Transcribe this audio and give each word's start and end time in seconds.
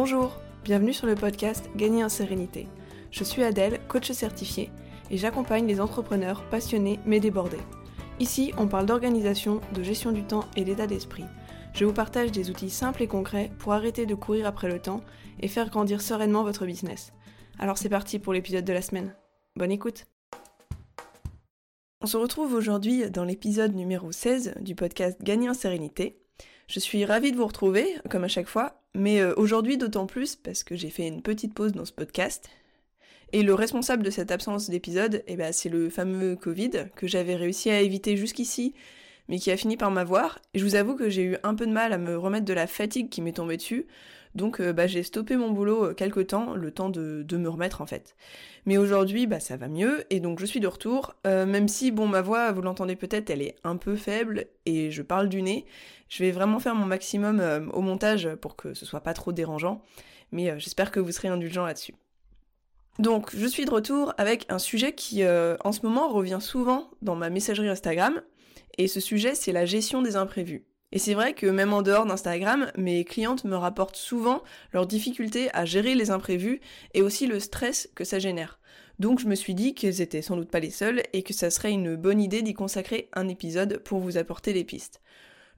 Bonjour, 0.00 0.40
bienvenue 0.62 0.92
sur 0.92 1.08
le 1.08 1.16
podcast 1.16 1.70
Gagner 1.74 2.04
en 2.04 2.08
sérénité. 2.08 2.68
Je 3.10 3.24
suis 3.24 3.42
Adèle, 3.42 3.80
coach 3.88 4.12
certifié, 4.12 4.70
et 5.10 5.16
j'accompagne 5.16 5.66
les 5.66 5.80
entrepreneurs 5.80 6.48
passionnés 6.50 7.00
mais 7.04 7.18
débordés. 7.18 7.58
Ici, 8.20 8.52
on 8.58 8.68
parle 8.68 8.86
d'organisation, 8.86 9.60
de 9.74 9.82
gestion 9.82 10.12
du 10.12 10.22
temps 10.22 10.44
et 10.54 10.62
d'état 10.62 10.86
d'esprit. 10.86 11.24
Je 11.74 11.84
vous 11.84 11.92
partage 11.92 12.30
des 12.30 12.48
outils 12.48 12.70
simples 12.70 13.02
et 13.02 13.08
concrets 13.08 13.50
pour 13.58 13.72
arrêter 13.72 14.06
de 14.06 14.14
courir 14.14 14.46
après 14.46 14.68
le 14.68 14.78
temps 14.78 15.00
et 15.40 15.48
faire 15.48 15.68
grandir 15.68 16.00
sereinement 16.00 16.44
votre 16.44 16.64
business. 16.64 17.12
Alors 17.58 17.76
c'est 17.76 17.88
parti 17.88 18.20
pour 18.20 18.32
l'épisode 18.32 18.64
de 18.64 18.72
la 18.72 18.82
semaine. 18.82 19.16
Bonne 19.56 19.72
écoute 19.72 20.06
On 22.00 22.06
se 22.06 22.16
retrouve 22.16 22.54
aujourd'hui 22.54 23.10
dans 23.10 23.24
l'épisode 23.24 23.74
numéro 23.74 24.12
16 24.12 24.58
du 24.60 24.76
podcast 24.76 25.20
Gagner 25.24 25.50
en 25.50 25.54
sérénité. 25.54 26.22
Je 26.68 26.80
suis 26.80 27.06
ravie 27.06 27.32
de 27.32 27.36
vous 27.38 27.46
retrouver, 27.46 27.96
comme 28.10 28.24
à 28.24 28.28
chaque 28.28 28.46
fois, 28.46 28.82
mais 28.94 29.20
euh, 29.20 29.32
aujourd'hui 29.38 29.78
d'autant 29.78 30.06
plus 30.06 30.36
parce 30.36 30.64
que 30.64 30.76
j'ai 30.76 30.90
fait 30.90 31.08
une 31.08 31.22
petite 31.22 31.54
pause 31.54 31.72
dans 31.72 31.86
ce 31.86 31.92
podcast. 31.92 32.50
Et 33.32 33.42
le 33.42 33.54
responsable 33.54 34.02
de 34.02 34.10
cette 34.10 34.30
absence 34.30 34.68
d'épisode, 34.68 35.24
eh 35.26 35.36
ben, 35.36 35.50
c'est 35.50 35.70
le 35.70 35.88
fameux 35.88 36.36
Covid 36.36 36.90
que 36.94 37.06
j'avais 37.06 37.36
réussi 37.36 37.70
à 37.70 37.80
éviter 37.80 38.18
jusqu'ici, 38.18 38.74
mais 39.28 39.38
qui 39.38 39.50
a 39.50 39.56
fini 39.56 39.78
par 39.78 39.90
m'avoir. 39.90 40.40
Et 40.52 40.58
je 40.58 40.64
vous 40.64 40.74
avoue 40.74 40.94
que 40.94 41.08
j'ai 41.08 41.22
eu 41.22 41.36
un 41.42 41.54
peu 41.54 41.66
de 41.66 41.72
mal 41.72 41.94
à 41.94 41.98
me 41.98 42.18
remettre 42.18 42.44
de 42.44 42.52
la 42.52 42.66
fatigue 42.66 43.08
qui 43.08 43.22
m'est 43.22 43.32
tombée 43.32 43.56
dessus. 43.56 43.86
Donc 44.34 44.60
euh, 44.60 44.72
bah, 44.72 44.86
j'ai 44.86 45.02
stoppé 45.02 45.36
mon 45.36 45.50
boulot 45.50 45.86
euh, 45.86 45.94
quelque 45.94 46.20
temps, 46.20 46.54
le 46.54 46.70
temps 46.70 46.90
de, 46.90 47.24
me 47.36 47.48
remettre 47.48 47.80
en 47.80 47.86
fait. 47.86 48.16
Mais 48.66 48.76
aujourd'hui, 48.76 49.26
bah, 49.26 49.40
ça 49.40 49.56
va 49.56 49.68
mieux, 49.68 50.04
et 50.10 50.20
donc 50.20 50.40
je 50.40 50.46
suis 50.46 50.60
de 50.60 50.66
retour, 50.66 51.14
euh, 51.26 51.46
même 51.46 51.68
si, 51.68 51.90
bon, 51.90 52.06
ma 52.06 52.20
voix, 52.20 52.52
vous 52.52 52.62
l'entendez 52.62 52.96
peut-être, 52.96 53.30
elle 53.30 53.42
est 53.42 53.56
un 53.64 53.76
peu 53.76 53.96
faible, 53.96 54.46
et 54.66 54.90
je 54.90 55.02
parle 55.02 55.28
du 55.28 55.42
nez. 55.42 55.64
Je 56.08 56.22
vais 56.22 56.30
vraiment 56.30 56.58
faire 56.58 56.74
mon 56.74 56.86
maximum 56.86 57.70
au 57.74 57.82
montage 57.82 58.34
pour 58.36 58.56
que 58.56 58.72
ce 58.72 58.86
soit 58.86 59.00
pas 59.00 59.12
trop 59.12 59.30
dérangeant, 59.30 59.82
mais 60.32 60.58
j'espère 60.58 60.90
que 60.90 61.00
vous 61.00 61.12
serez 61.12 61.28
indulgents 61.28 61.66
là-dessus. 61.66 61.94
Donc, 62.98 63.36
je 63.36 63.46
suis 63.46 63.66
de 63.66 63.70
retour 63.70 64.14
avec 64.16 64.46
un 64.48 64.58
sujet 64.58 64.94
qui, 64.94 65.22
en 65.24 65.72
ce 65.72 65.80
moment, 65.82 66.08
revient 66.08 66.38
souvent 66.40 66.90
dans 67.02 67.14
ma 67.14 67.28
messagerie 67.28 67.68
Instagram, 67.68 68.22
et 68.78 68.88
ce 68.88 69.00
sujet, 69.00 69.34
c'est 69.34 69.52
la 69.52 69.66
gestion 69.66 70.00
des 70.00 70.16
imprévus. 70.16 70.64
Et 70.90 70.98
c'est 70.98 71.14
vrai 71.14 71.34
que 71.34 71.46
même 71.46 71.72
en 71.72 71.82
dehors 71.82 72.06
d'Instagram, 72.06 72.70
mes 72.76 73.04
clientes 73.04 73.44
me 73.44 73.56
rapportent 73.56 73.96
souvent 73.96 74.42
leurs 74.72 74.86
difficultés 74.86 75.50
à 75.54 75.64
gérer 75.64 75.94
les 75.94 76.10
imprévus 76.10 76.60
et 76.94 77.02
aussi 77.02 77.26
le 77.26 77.40
stress 77.40 77.90
que 77.94 78.04
ça 78.04 78.18
génère. 78.18 78.58
Donc 78.98 79.20
je 79.20 79.28
me 79.28 79.34
suis 79.34 79.54
dit 79.54 79.74
qu'elles 79.74 80.00
étaient 80.00 80.22
sans 80.22 80.36
doute 80.36 80.50
pas 80.50 80.60
les 80.60 80.70
seules 80.70 81.02
et 81.12 81.22
que 81.22 81.34
ça 81.34 81.50
serait 81.50 81.72
une 81.72 81.94
bonne 81.94 82.20
idée 82.20 82.42
d'y 82.42 82.54
consacrer 82.54 83.08
un 83.12 83.28
épisode 83.28 83.78
pour 83.78 84.00
vous 84.00 84.16
apporter 84.16 84.52
des 84.52 84.64
pistes. 84.64 85.00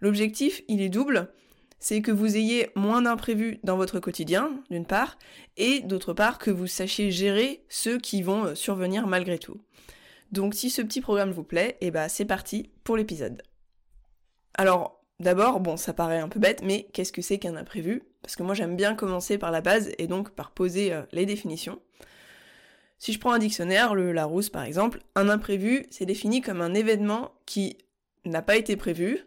L'objectif, 0.01 0.63
il 0.69 0.83
est 0.83 0.89
double. 0.89 1.33
C'est 1.79 2.03
que 2.03 2.11
vous 2.11 2.37
ayez 2.37 2.69
moins 2.75 3.01
d'imprévus 3.01 3.59
dans 3.65 3.77
votre 3.77 4.01
quotidien, 4.01 4.63
d'une 4.71 4.85
part, 4.85 5.17
et 5.57 5.81
d'autre 5.81 6.13
part 6.13 6.39
que 6.39 6.51
vous 6.51 6.67
sachiez 6.67 7.11
gérer 7.11 7.65
ceux 7.71 7.99
qui 7.99 8.23
vont 8.23 8.55
survenir 8.55 9.07
malgré 9.07 9.39
tout. 9.39 9.63
Donc 10.31 10.55
si 10.55 10.69
ce 10.69 10.83
petit 10.83 11.01
programme 11.01 11.31
vous 11.31 11.45
plaît, 11.45 11.79
et 11.81 11.87
eh 11.87 11.91
ben, 11.91 12.09
c'est 12.09 12.27
parti 12.27 12.71
pour 12.85 12.99
l'épisode. 12.99 13.43
Alors 14.55 15.00
D'abord, 15.21 15.61
bon, 15.61 15.77
ça 15.77 15.93
paraît 15.93 16.19
un 16.19 16.31
peu 16.31 16.41
bête, 16.41 16.63
mais 16.65 16.89
qu'est-ce 16.95 17.13
que 17.13 17.21
c'est 17.21 17.39
qu'un 17.39 17.57
imprévu? 17.57 18.03
Parce 18.23 18.37
que 18.37 18.43
moi 18.43 18.55
j'aime 18.55 18.75
bien 18.75 18.95
commencer 18.95 19.37
par 19.37 19.51
la 19.51 19.61
base 19.61 19.91
et 19.99 20.07
donc 20.07 20.31
par 20.31 20.51
poser 20.51 20.95
euh, 20.95 21.03
les 21.13 21.27
définitions. 21.27 21.79
Si 22.99 23.13
je 23.13 23.21
prends 23.21 23.33
un 23.33 23.39
dictionnaire, 23.39 23.95
le 23.95 24.13
Larousse 24.13 24.49
par 24.49 24.65
exemple, 24.65 25.01
un 25.15 25.29
imprévu, 25.29 25.87
c'est 25.91 26.07
défini 26.07 26.41
comme 26.41 26.63
un 26.63 26.73
événement 26.73 27.33
qui 27.45 27.77
n'a 28.25 28.41
pas 28.41 28.57
été 28.57 28.77
prévu, 28.77 29.19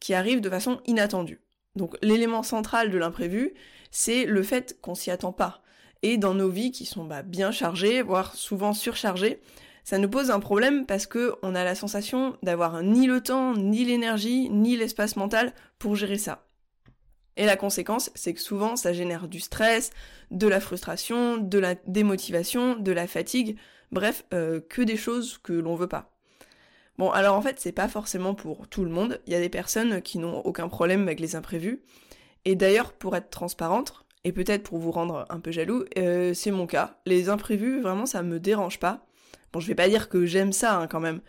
qui 0.00 0.12
arrive 0.12 0.42
de 0.42 0.50
façon 0.50 0.80
inattendue. 0.86 1.40
Donc 1.76 1.96
l'élément 2.02 2.42
central 2.42 2.90
de 2.90 2.98
l'imprévu, 2.98 3.54
c'est 3.90 4.26
le 4.26 4.42
fait 4.42 4.76
qu'on 4.82 4.94
s'y 4.94 5.10
attend 5.10 5.32
pas. 5.32 5.62
Et 6.02 6.18
dans 6.18 6.34
nos 6.34 6.50
vies 6.50 6.72
qui 6.72 6.84
sont 6.84 7.04
bah, 7.04 7.22
bien 7.22 7.52
chargées, 7.52 8.02
voire 8.02 8.34
souvent 8.34 8.74
surchargées, 8.74 9.40
ça 9.88 9.96
nous 9.96 10.10
pose 10.10 10.30
un 10.30 10.38
problème 10.38 10.84
parce 10.84 11.06
que 11.06 11.36
on 11.40 11.54
a 11.54 11.64
la 11.64 11.74
sensation 11.74 12.36
d'avoir 12.42 12.82
ni 12.82 13.06
le 13.06 13.22
temps, 13.22 13.54
ni 13.54 13.86
l'énergie, 13.86 14.50
ni 14.50 14.76
l'espace 14.76 15.16
mental 15.16 15.54
pour 15.78 15.96
gérer 15.96 16.18
ça. 16.18 16.44
Et 17.38 17.46
la 17.46 17.56
conséquence, 17.56 18.10
c'est 18.14 18.34
que 18.34 18.40
souvent 18.42 18.76
ça 18.76 18.92
génère 18.92 19.28
du 19.28 19.40
stress, 19.40 19.90
de 20.30 20.46
la 20.46 20.60
frustration, 20.60 21.38
de 21.38 21.58
la 21.58 21.74
démotivation, 21.86 22.76
de 22.76 22.92
la 22.92 23.06
fatigue, 23.06 23.56
bref, 23.90 24.26
euh, 24.34 24.60
que 24.60 24.82
des 24.82 24.98
choses 24.98 25.38
que 25.42 25.54
l'on 25.54 25.74
veut 25.74 25.88
pas. 25.88 26.10
Bon, 26.98 27.10
alors 27.10 27.34
en 27.34 27.40
fait, 27.40 27.58
c'est 27.58 27.72
pas 27.72 27.88
forcément 27.88 28.34
pour 28.34 28.68
tout 28.68 28.84
le 28.84 28.90
monde. 28.90 29.22
Il 29.26 29.32
y 29.32 29.36
a 29.36 29.40
des 29.40 29.48
personnes 29.48 30.02
qui 30.02 30.18
n'ont 30.18 30.40
aucun 30.40 30.68
problème 30.68 31.04
avec 31.04 31.18
les 31.18 31.34
imprévus. 31.34 31.80
Et 32.44 32.56
d'ailleurs, 32.56 32.92
pour 32.92 33.16
être 33.16 33.30
transparente, 33.30 34.04
et 34.24 34.32
peut-être 34.32 34.64
pour 34.64 34.76
vous 34.76 34.90
rendre 34.90 35.24
un 35.30 35.40
peu 35.40 35.50
jaloux, 35.50 35.86
euh, 35.96 36.34
c'est 36.34 36.50
mon 36.50 36.66
cas. 36.66 36.98
Les 37.06 37.30
imprévus, 37.30 37.80
vraiment, 37.80 38.04
ça 38.04 38.22
me 38.22 38.38
dérange 38.38 38.78
pas. 38.78 39.07
Bon, 39.52 39.60
je 39.60 39.66
vais 39.66 39.74
pas 39.74 39.88
dire 39.88 40.08
que 40.08 40.26
j'aime 40.26 40.52
ça 40.52 40.78
hein, 40.78 40.86
quand 40.86 41.00
même. 41.00 41.20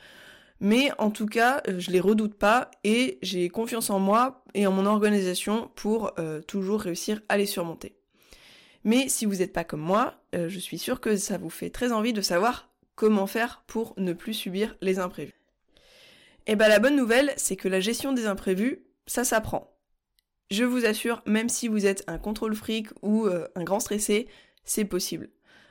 Mais 0.62 0.92
en 0.98 1.10
tout 1.10 1.26
cas, 1.26 1.62
euh, 1.68 1.80
je 1.80 1.92
les 1.92 2.00
redoute 2.00 2.36
pas 2.36 2.70
et 2.84 3.18
j'ai 3.22 3.50
confiance 3.50 3.90
en 3.90 4.00
moi 4.00 4.44
et 4.54 4.68
en 4.68 4.72
mon 4.72 4.86
organisation 4.86 5.72
pour 5.76 6.12
euh, 6.20 6.42
toujours 6.42 6.82
réussir 6.82 7.22
à 7.30 7.38
les 7.38 7.46
surmonter. 7.46 7.96
Mais 8.84 9.08
si 9.10 9.26
vous 9.26 9.36
n'êtes 9.36 9.54
pas 9.54 9.64
comme 9.64 9.82
moi, 9.82 10.16
euh, 10.36 10.50
je 10.50 10.60
suis 10.60 10.78
sûre 10.78 11.00
que 11.00 11.16
ça 11.16 11.38
vous 11.38 11.50
fait 11.50 11.70
très 11.70 11.92
envie 11.92 12.14
de 12.14 12.22
savoir 12.22 12.70
comment 12.96 13.28
faire 13.28 13.64
pour 13.68 13.94
ne 13.98 14.14
plus 14.14 14.34
subir 14.34 14.76
les 14.82 15.00
imprévus. 15.00 15.36
Et 16.46 16.54
eh 16.54 16.56
ben 16.56 16.68
la 16.68 16.80
bonne 16.80 16.96
nouvelle, 16.96 17.32
c'est 17.38 17.56
que 17.56 17.68
la 17.68 17.80
gestion 17.80 18.12
des 18.12 18.26
imprévus, 18.26 18.84
ça 19.06 19.24
s'apprend. 19.24 19.78
Je 20.50 20.64
vous 20.64 20.86
assure, 20.86 21.22
même 21.28 21.48
si 21.48 21.68
vous 21.68 21.86
êtes 21.86 22.04
un 22.08 22.18
contrôle 22.18 22.56
fric 22.56 22.88
ou 23.04 23.28
un 23.28 23.64
grand 23.64 23.80
stressé, 23.80 24.28
c'est 24.64 24.86
possible. 24.86 25.30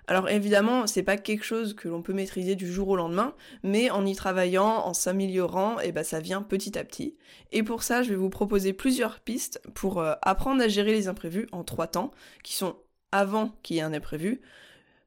Alors 0.08 0.30
évidemment, 0.30 0.86
c'est 0.86 1.02
pas 1.02 1.18
quelque 1.18 1.44
chose 1.44 1.74
que 1.74 1.86
l'on 1.86 2.00
peut 2.00 2.14
maîtriser 2.14 2.56
du 2.56 2.72
jour 2.72 2.88
au 2.88 2.96
lendemain, 2.96 3.34
mais 3.62 3.90
en 3.90 4.06
y 4.06 4.14
travaillant, 4.14 4.86
en 4.86 4.94
s'améliorant, 4.94 5.80
et 5.80 5.88
eh 5.88 5.92
ben 5.92 6.02
ça 6.02 6.18
vient 6.18 6.40
petit 6.40 6.78
à 6.78 6.84
petit. 6.84 7.14
Et 7.52 7.62
pour 7.62 7.82
ça, 7.82 8.02
je 8.02 8.08
vais 8.08 8.16
vous 8.16 8.30
proposer 8.30 8.72
plusieurs 8.72 9.20
pistes 9.20 9.60
pour 9.74 10.00
euh, 10.00 10.14
apprendre 10.22 10.62
à 10.62 10.68
gérer 10.68 10.92
les 10.92 11.08
imprévus 11.08 11.46
en 11.52 11.62
trois 11.62 11.88
temps, 11.88 12.10
qui 12.42 12.54
sont 12.54 12.76
avant 13.12 13.50
qu'il 13.62 13.76
y 13.76 13.80
ait 13.80 13.82
un 13.82 13.92
imprévu, 13.92 14.40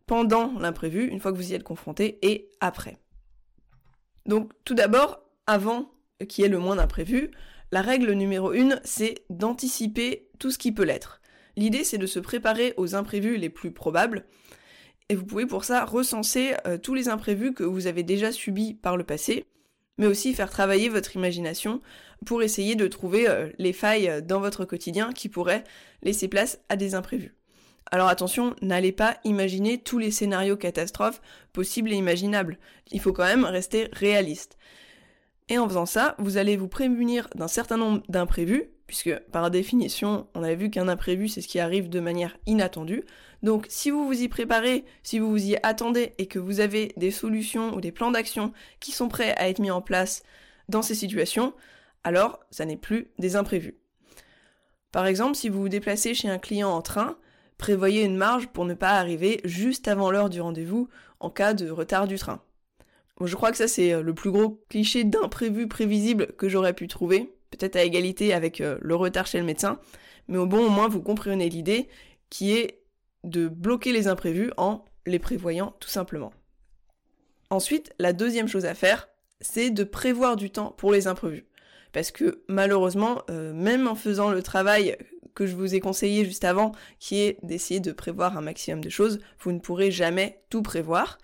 pendant 0.06 0.54
l'imprévu, 0.60 1.08
une 1.08 1.20
fois 1.20 1.32
que 1.32 1.38
vous 1.38 1.52
y 1.52 1.56
êtes 1.56 1.64
confronté, 1.64 2.20
et 2.22 2.52
après. 2.60 3.00
Donc 4.28 4.52
tout 4.66 4.76
d'abord, 4.76 5.24
avant 5.48 5.92
qu'il 6.30 6.44
y 6.44 6.46
ait 6.46 6.52
le 6.52 6.60
moins 6.60 6.76
d'imprévus, 6.76 7.32
la 7.72 7.82
règle 7.82 8.12
numéro 8.12 8.54
une, 8.54 8.80
c'est 8.84 9.24
d'anticiper 9.32 10.28
tout 10.38 10.52
ce 10.52 10.60
qui 10.60 10.72
peut 10.72 10.84
l'être. 10.84 11.22
L'idée, 11.58 11.84
c'est 11.84 11.98
de 11.98 12.06
se 12.06 12.20
préparer 12.20 12.76
aux 12.78 12.94
imprévus 12.94 13.38
les 13.38 13.50
plus 13.50 13.72
probables, 13.72 14.26
et 15.12 15.16
vous 15.16 15.26
pouvez 15.26 15.46
pour 15.46 15.66
ça 15.66 15.84
recenser 15.84 16.54
euh, 16.66 16.78
tous 16.78 16.94
les 16.94 17.10
imprévus 17.10 17.54
que 17.54 17.66
vous 17.66 17.86
avez 17.86 18.02
déjà 18.02 18.32
subis 18.32 18.74
par 18.74 18.96
le 18.96 19.04
passé, 19.04 19.46
mais 19.98 20.08
aussi 20.08 20.34
faire 20.34 20.50
travailler 20.50 20.88
votre 20.88 21.18
imagination 21.18 21.82
pour 22.26 22.42
essayer 22.44 22.76
de 22.76 22.88
trouver 22.88 23.28
euh, 23.28 23.50
les 23.58 23.74
failles 23.74 24.24
dans 24.26 24.40
votre 24.40 24.64
quotidien 24.64 25.12
qui 25.12 25.28
pourraient 25.28 25.66
laisser 26.02 26.30
place 26.30 26.60
à 26.70 26.78
des 26.78 26.96
imprévus. 26.96 27.36
Alors 27.92 28.08
attention, 28.08 28.56
n'allez 28.62 28.94
pas 28.94 29.18
imaginer 29.26 29.80
tous 29.80 29.98
les 29.98 30.12
scénarios 30.12 30.56
catastrophes 30.56 31.22
possibles 31.52 31.92
et 31.92 31.98
imaginables. 31.98 32.58
Il 32.94 33.02
faut 33.02 33.12
quand 33.12 33.26
même 33.26 33.44
rester 33.44 33.90
réaliste. 33.92 34.58
Et 35.50 35.58
en 35.58 35.68
faisant 35.68 35.86
ça, 35.86 36.16
vous 36.20 36.38
allez 36.38 36.56
vous 36.56 36.70
prémunir 36.70 37.28
d'un 37.36 37.50
certain 37.50 37.76
nombre 37.76 38.02
d'imprévus, 38.08 38.70
puisque 38.88 39.14
par 39.34 39.52
définition, 39.52 40.28
on 40.36 40.44
a 40.44 40.54
vu 40.54 40.70
qu'un 40.70 40.88
imprévu, 40.88 41.28
c'est 41.28 41.42
ce 41.42 41.50
qui 41.50 41.60
arrive 41.60 41.90
de 41.90 42.00
manière 42.00 42.38
inattendue. 42.46 43.04
Donc 43.44 43.66
si 43.70 43.90
vous 43.90 44.06
vous 44.06 44.22
y 44.22 44.28
préparez, 44.28 44.86
si 45.04 45.20
vous 45.20 45.30
vous 45.30 45.44
y 45.44 45.58
attendez 45.64 46.14
et 46.18 46.28
que 46.28 46.40
vous 46.40 46.60
avez 46.60 46.94
des 46.98 47.12
solutions 47.12 47.74
ou 47.76 47.82
des 47.82 47.92
plans 47.92 48.12
d'action 48.12 48.54
qui 48.80 48.92
sont 48.92 49.08
prêts 49.08 49.34
à 49.38 49.50
être 49.50 49.60
mis 49.60 49.72
en 49.72 49.82
place 49.82 50.24
dans 50.70 50.82
ces 50.82 50.96
situations, 50.96 51.54
alors 52.04 52.40
ça 52.52 52.66
n'est 52.66 52.78
plus 52.78 53.08
des 53.18 53.36
imprévus. 53.36 53.76
Par 54.92 55.06
exemple, 55.06 55.36
si 55.36 55.50
vous 55.50 55.62
vous 55.62 55.70
déplacez 55.70 56.14
chez 56.14 56.30
un 56.30 56.38
client 56.38 56.70
en 56.70 56.82
train, 56.82 57.18
prévoyez 57.58 58.04
une 58.04 58.18
marge 58.18 58.48
pour 58.48 58.66
ne 58.66 58.74
pas 58.74 58.92
arriver 58.92 59.40
juste 59.46 59.88
avant 59.88 60.12
l'heure 60.12 60.30
du 60.30 60.42
rendez-vous 60.42 60.90
en 61.20 61.30
cas 61.30 61.54
de 61.54 61.70
retard 61.70 62.08
du 62.08 62.18
train. 62.18 62.42
je 63.24 63.36
crois 63.36 63.52
que 63.52 63.58
ça 63.58 63.68
c'est 63.68 63.94
euh, 63.94 64.02
le 64.02 64.14
plus 64.14 64.32
gros 64.32 64.60
cliché 64.70 65.04
d'imprévu 65.04 65.68
prévisible 65.68 66.34
que 66.38 66.50
j'aurais 66.50 66.74
pu 66.74 66.88
trouver, 66.88 67.34
peut-être 67.52 67.76
à 67.76 67.84
égalité 67.84 68.34
avec 68.34 68.62
euh, 68.62 68.78
le 68.82 68.96
retard 68.96 69.28
chez 69.28 69.38
le 69.38 69.46
médecin, 69.46 69.80
mais 70.28 70.40
au 70.40 70.48
bon 70.48 70.66
au 70.66 70.70
moins 70.70 70.88
vous 70.88 71.02
comprenez 71.02 71.50
l'idée 71.50 71.88
qui 72.30 72.54
est 72.54 72.81
de 73.24 73.48
bloquer 73.48 73.92
les 73.92 74.08
imprévus 74.08 74.52
en 74.58 74.86
les 75.06 75.20
prévoyant 75.20 75.76
tout 75.80 75.90
simplement. 75.90 76.34
Ensuite, 77.50 77.94
la 78.00 78.14
deuxième 78.14 78.48
chose 78.48 78.66
à 78.66 78.74
faire, 78.74 79.10
c'est 79.42 79.70
de 79.70 79.84
prévoir 79.84 80.36
du 80.36 80.52
temps 80.52 80.74
pour 80.78 80.92
les 80.92 81.08
imprévus. 81.08 81.46
Parce 81.92 82.12
que 82.12 82.44
malheureusement, 82.48 83.24
euh, 83.30 83.54
même 83.54 83.88
en 83.88 83.96
faisant 83.96 84.30
le 84.30 84.42
travail 84.42 84.96
que 85.36 85.46
je 85.46 85.56
vous 85.56 85.76
ai 85.76 85.80
conseillé 85.80 86.26
juste 86.26 86.46
avant, 86.46 86.72
qui 87.00 87.22
est 87.22 87.38
d'essayer 87.44 87.80
de 87.80 87.92
prévoir 87.92 88.38
un 88.38 88.42
maximum 88.42 88.84
de 88.84 88.90
choses, 88.90 89.20
vous 89.40 89.52
ne 89.52 89.60
pourrez 89.60 89.92
jamais 89.92 90.42
tout 90.50 90.62
prévoir. 90.62 91.18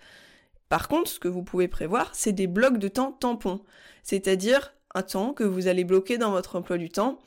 Par 0.68 0.88
contre, 0.88 1.10
ce 1.10 1.18
que 1.18 1.28
vous 1.28 1.42
pouvez 1.42 1.68
prévoir, 1.68 2.10
c'est 2.14 2.32
des 2.32 2.46
blocs 2.46 2.78
de 2.78 2.88
temps 2.88 3.12
tampons. 3.12 3.62
C'est-à-dire 4.02 4.74
un 4.94 5.02
temps 5.02 5.32
que 5.32 5.44
vous 5.44 5.66
allez 5.66 5.84
bloquer 5.84 6.18
dans 6.18 6.30
votre 6.30 6.56
emploi 6.56 6.78
du 6.78 6.90
temps 6.90 7.18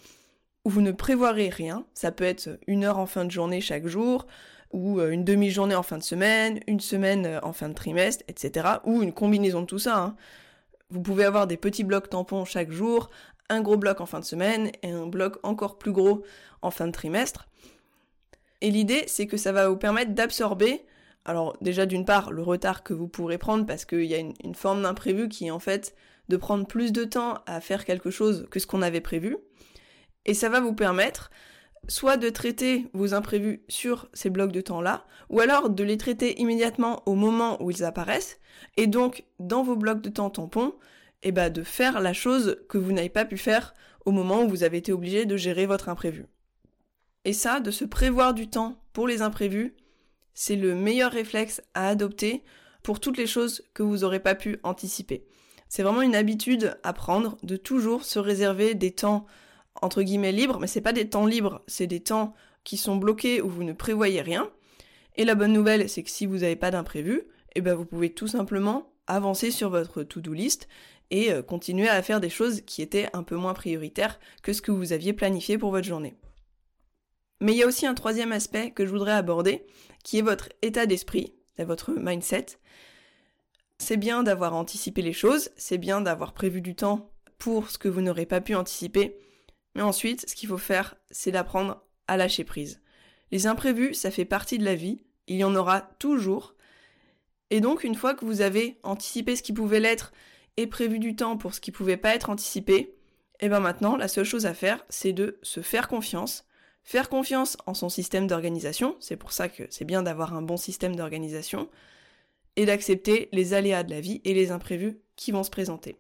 où 0.66 0.70
vous 0.70 0.82
ne 0.82 0.92
prévoirez 0.92 1.50
rien, 1.50 1.86
ça 1.96 2.12
peut 2.12 2.24
être 2.24 2.60
une 2.68 2.84
heure 2.84 3.00
en 3.00 3.08
fin 3.08 3.26
de 3.26 3.32
journée 3.32 3.62
chaque 3.62 3.88
jour, 3.88 4.28
ou 4.74 5.00
euh, 5.00 5.12
une 5.12 5.24
demi-journée 5.24 5.76
en 5.76 5.84
fin 5.84 5.98
de 5.98 6.04
semaine, 6.04 6.60
une 6.68 6.80
semaine 6.80 7.26
euh, 7.26 7.40
en 7.44 7.54
fin 7.54 7.70
de 7.70 7.74
trimestre, 7.74 8.24
etc. 8.28 8.68
Ou 8.84 9.02
une 9.02 9.14
combinaison 9.14 9.62
de 9.62 9.66
tout 9.66 9.80
ça. 9.80 9.98
Hein. 9.98 10.16
Vous 10.90 11.02
pouvez 11.02 11.24
avoir 11.24 11.48
des 11.48 11.58
petits 11.58 11.84
blocs 11.84 12.10
tampons 12.10 12.46
chaque 12.46 12.72
jour, 12.72 13.10
un 13.50 13.62
gros 13.62 13.78
bloc 13.78 14.02
en 14.02 14.06
fin 14.06 14.20
de 14.20 14.26
semaine 14.26 14.72
et 14.84 14.92
un 14.92 15.08
bloc 15.08 15.38
encore 15.44 15.78
plus 15.78 15.92
gros 15.92 16.24
en 16.62 16.72
fin 16.72 16.88
de 16.88 16.92
trimestre. 16.92 17.48
Et 18.62 18.72
l'idée, 18.72 19.04
c'est 19.08 19.28
que 19.28 19.38
ça 19.38 19.52
va 19.52 19.70
vous 19.70 19.78
permettre 19.78 20.12
d'absorber, 20.12 20.86
alors 21.26 21.58
déjà 21.62 21.86
d'une 21.86 22.06
part, 22.06 22.32
le 22.32 22.44
retard 22.44 22.84
que 22.84 22.94
vous 22.94 23.08
pourrez 23.08 23.38
prendre 23.38 23.66
parce 23.66 23.86
qu'il 23.86 24.06
y 24.06 24.14
a 24.14 24.20
une, 24.20 24.34
une 24.44 24.56
forme 24.56 24.84
d'imprévu 24.84 25.30
qui 25.30 25.48
est 25.48 25.52
en 25.52 25.60
fait 25.60 25.96
de 26.30 26.38
prendre 26.38 26.68
plus 26.68 26.92
de 26.92 27.04
temps 27.04 27.40
à 27.46 27.60
faire 27.60 27.86
quelque 27.86 28.12
chose 28.12 28.48
que 28.52 28.60
ce 28.60 28.68
qu'on 28.68 28.82
avait 28.82 29.02
prévu. 29.02 29.38
Et 30.26 30.34
ça 30.34 30.50
va 30.50 30.60
vous 30.60 30.74
permettre 30.74 31.32
soit 31.88 32.18
de 32.18 32.30
traiter 32.30 32.88
vos 32.94 33.14
imprévus 33.14 33.64
sur 33.68 34.08
ces 34.14 34.30
blocs 34.30 34.52
de 34.52 34.62
temps-là, 34.62 35.06
ou 35.30 35.40
alors 35.40 35.70
de 35.70 35.84
les 35.84 35.98
traiter 35.98 36.40
immédiatement 36.40 37.04
au 37.06 37.16
moment 37.16 37.62
où 37.62 37.72
ils 37.72 37.84
apparaissent, 37.84 38.40
et 38.78 38.88
donc 38.88 39.26
dans 39.40 39.64
vos 39.64 39.76
blocs 39.76 40.02
de 40.02 40.10
temps 40.10 40.30
tampons, 40.30 40.76
eh 41.24 41.32
ben, 41.32 41.52
de 41.52 41.64
faire 41.64 42.02
la 42.02 42.14
chose 42.14 42.58
que 42.70 42.78
vous 42.78 42.92
n'avez 42.92 43.10
pas 43.10 43.26
pu 43.26 43.38
faire 43.38 43.74
au 44.06 44.12
moment 44.12 44.44
où 44.44 44.50
vous 44.50 44.64
avez 44.64 44.78
été 44.78 44.92
obligé 44.92 45.26
de 45.26 45.38
gérer 45.38 45.66
votre 45.66 45.90
imprévu. 45.90 46.26
Et 47.26 47.34
ça, 47.34 47.60
de 47.60 47.70
se 47.70 47.86
prévoir 47.86 48.34
du 48.34 48.50
temps 48.50 48.82
pour 48.94 49.08
les 49.08 49.22
imprévus, 49.22 49.76
c'est 50.34 50.56
le 50.56 50.76
meilleur 50.76 51.12
réflexe 51.12 51.62
à 51.74 51.88
adopter 51.88 52.44
pour 52.84 53.00
toutes 53.00 53.18
les 53.18 53.28
choses 53.28 53.64
que 53.74 53.84
vous 53.84 54.00
n'aurez 54.00 54.20
pas 54.20 54.34
pu 54.34 54.58
anticiper. 54.64 55.26
C'est 55.70 55.84
vraiment 55.84 56.02
une 56.02 56.16
habitude 56.16 56.78
à 56.84 56.94
prendre 56.94 57.38
de 57.44 57.56
toujours 57.58 58.04
se 58.04 58.20
réserver 58.20 58.74
des 58.74 58.92
temps 58.92 59.26
entre 59.82 60.02
guillemets 60.02 60.32
libres, 60.32 60.60
mais 60.60 60.68
c'est 60.68 60.82
pas 60.82 60.94
des 60.94 61.10
temps 61.10 61.26
libres, 61.26 61.62
c'est 61.68 61.88
des 61.88 62.00
temps 62.00 62.34
qui 62.64 62.78
sont 62.78 62.96
bloqués 62.96 63.42
où 63.42 63.50
vous 63.50 63.64
ne 63.64 63.74
prévoyez 63.74 64.22
rien. 64.22 64.50
Et 65.16 65.26
la 65.26 65.36
bonne 65.36 65.54
nouvelle, 65.54 65.90
c'est 65.90 66.04
que 66.04 66.10
si 66.10 66.26
vous 66.26 66.40
n'avez 66.40 66.56
pas 66.56 66.72
d'imprévu, 66.72 67.24
eh 67.56 67.62
ben 67.62 67.74
vous 67.74 67.86
pouvez 67.86 68.14
tout 68.14 68.28
simplement 68.28 68.94
avancer 69.08 69.52
sur 69.52 69.70
votre 69.70 70.04
to-do 70.04 70.34
list 70.34 70.68
et 71.10 71.32
euh, 71.34 71.42
continuer 71.42 71.90
à 71.90 72.02
faire 72.02 72.22
des 72.22 72.30
choses 72.30 72.62
qui 72.62 72.82
étaient 72.82 73.10
un 73.14 73.24
peu 73.24 73.36
moins 73.36 73.54
prioritaires 73.54 74.20
que 74.42 74.54
ce 74.54 74.62
que 74.62 74.72
vous 74.72 74.94
aviez 74.94 75.12
planifié 75.12 75.58
pour 75.58 75.72
votre 75.72 75.88
journée. 75.88 76.16
Mais 77.42 77.54
il 77.54 77.58
y 77.58 77.64
a 77.64 77.68
aussi 77.68 77.86
un 77.86 77.96
troisième 77.96 78.32
aspect 78.32 78.72
que 78.72 78.86
je 78.86 78.92
voudrais 78.92 79.12
aborder, 79.14 79.66
qui 80.04 80.20
est 80.20 80.22
votre 80.22 80.50
état 80.62 80.86
d'esprit, 80.86 81.34
votre 81.66 81.92
mindset. 81.92 82.46
C'est 83.78 83.98
bien 83.98 84.24
d'avoir 84.24 84.54
anticipé 84.54 85.02
les 85.02 85.14
choses, 85.14 85.50
c'est 85.58 85.78
bien 85.78 86.02
d'avoir 86.02 86.34
prévu 86.34 86.62
du 86.62 86.76
temps 86.76 87.12
pour 87.38 87.70
ce 87.70 87.78
que 87.78 87.88
vous 87.88 88.02
n'aurez 88.02 88.26
pas 88.26 88.42
pu 88.42 88.54
anticiper, 88.56 89.18
mais 89.76 89.82
ensuite, 89.82 90.30
ce 90.30 90.36
qu'il 90.36 90.50
faut 90.50 90.58
faire, 90.58 90.96
c'est 91.12 91.32
d'apprendre 91.32 91.84
à 92.08 92.18
lâcher 92.18 92.44
prise. 92.44 92.82
Les 93.32 93.48
imprévus, 93.48 93.94
ça 93.94 94.12
fait 94.12 94.26
partie 94.26 94.58
de 94.58 94.66
la 94.66 94.76
vie, 94.76 95.02
il 95.28 95.38
y 95.38 95.44
en 95.44 95.56
aura 95.56 95.82
toujours. 95.82 96.56
Et 97.50 97.62
donc, 97.62 97.84
une 97.84 97.96
fois 97.96 98.14
que 98.14 98.26
vous 98.26 98.42
avez 98.42 98.80
anticipé 98.84 99.36
ce 99.36 99.44
qui 99.44 99.54
pouvait 99.54 99.80
l'être 99.80 100.12
et 100.58 100.68
prévu 100.68 101.00
du 101.00 101.16
temps 101.16 101.38
pour 101.38 101.54
ce 101.54 101.62
qui 101.62 101.72
pouvait 101.72 101.98
pas 101.98 102.16
être 102.16 102.30
anticipé, 102.30 102.96
et 103.40 103.46
eh 103.46 103.50
ben 103.50 103.60
maintenant, 103.60 103.96
la 103.96 104.08
seule 104.08 104.26
chose 104.26 104.46
à 104.46 104.54
faire, 104.54 104.86
c'est 104.90 105.14
de 105.14 105.40
se 105.42 105.62
faire 105.62 105.88
confiance, 105.88 106.46
faire 106.84 107.10
confiance 107.10 107.58
en 107.66 107.74
son 107.74 107.90
système 107.90 108.28
d'organisation, 108.28 108.96
c'est 109.00 109.16
pour 109.16 109.32
ça 109.32 109.50
que 109.50 109.64
c'est 109.72 109.86
bien 109.86 110.04
d'avoir 110.04 110.36
un 110.36 110.44
bon 110.44 110.58
système 110.58 110.96
d'organisation, 110.96 111.68
et 112.56 112.66
d'accepter 112.66 113.30
les 113.32 113.54
aléas 113.54 113.84
de 113.84 113.90
la 113.90 114.02
vie 114.02 114.22
et 114.26 114.34
les 114.34 114.52
imprévus 114.52 115.00
qui 115.16 115.32
vont 115.32 115.44
se 115.44 115.50
présenter. 115.50 115.98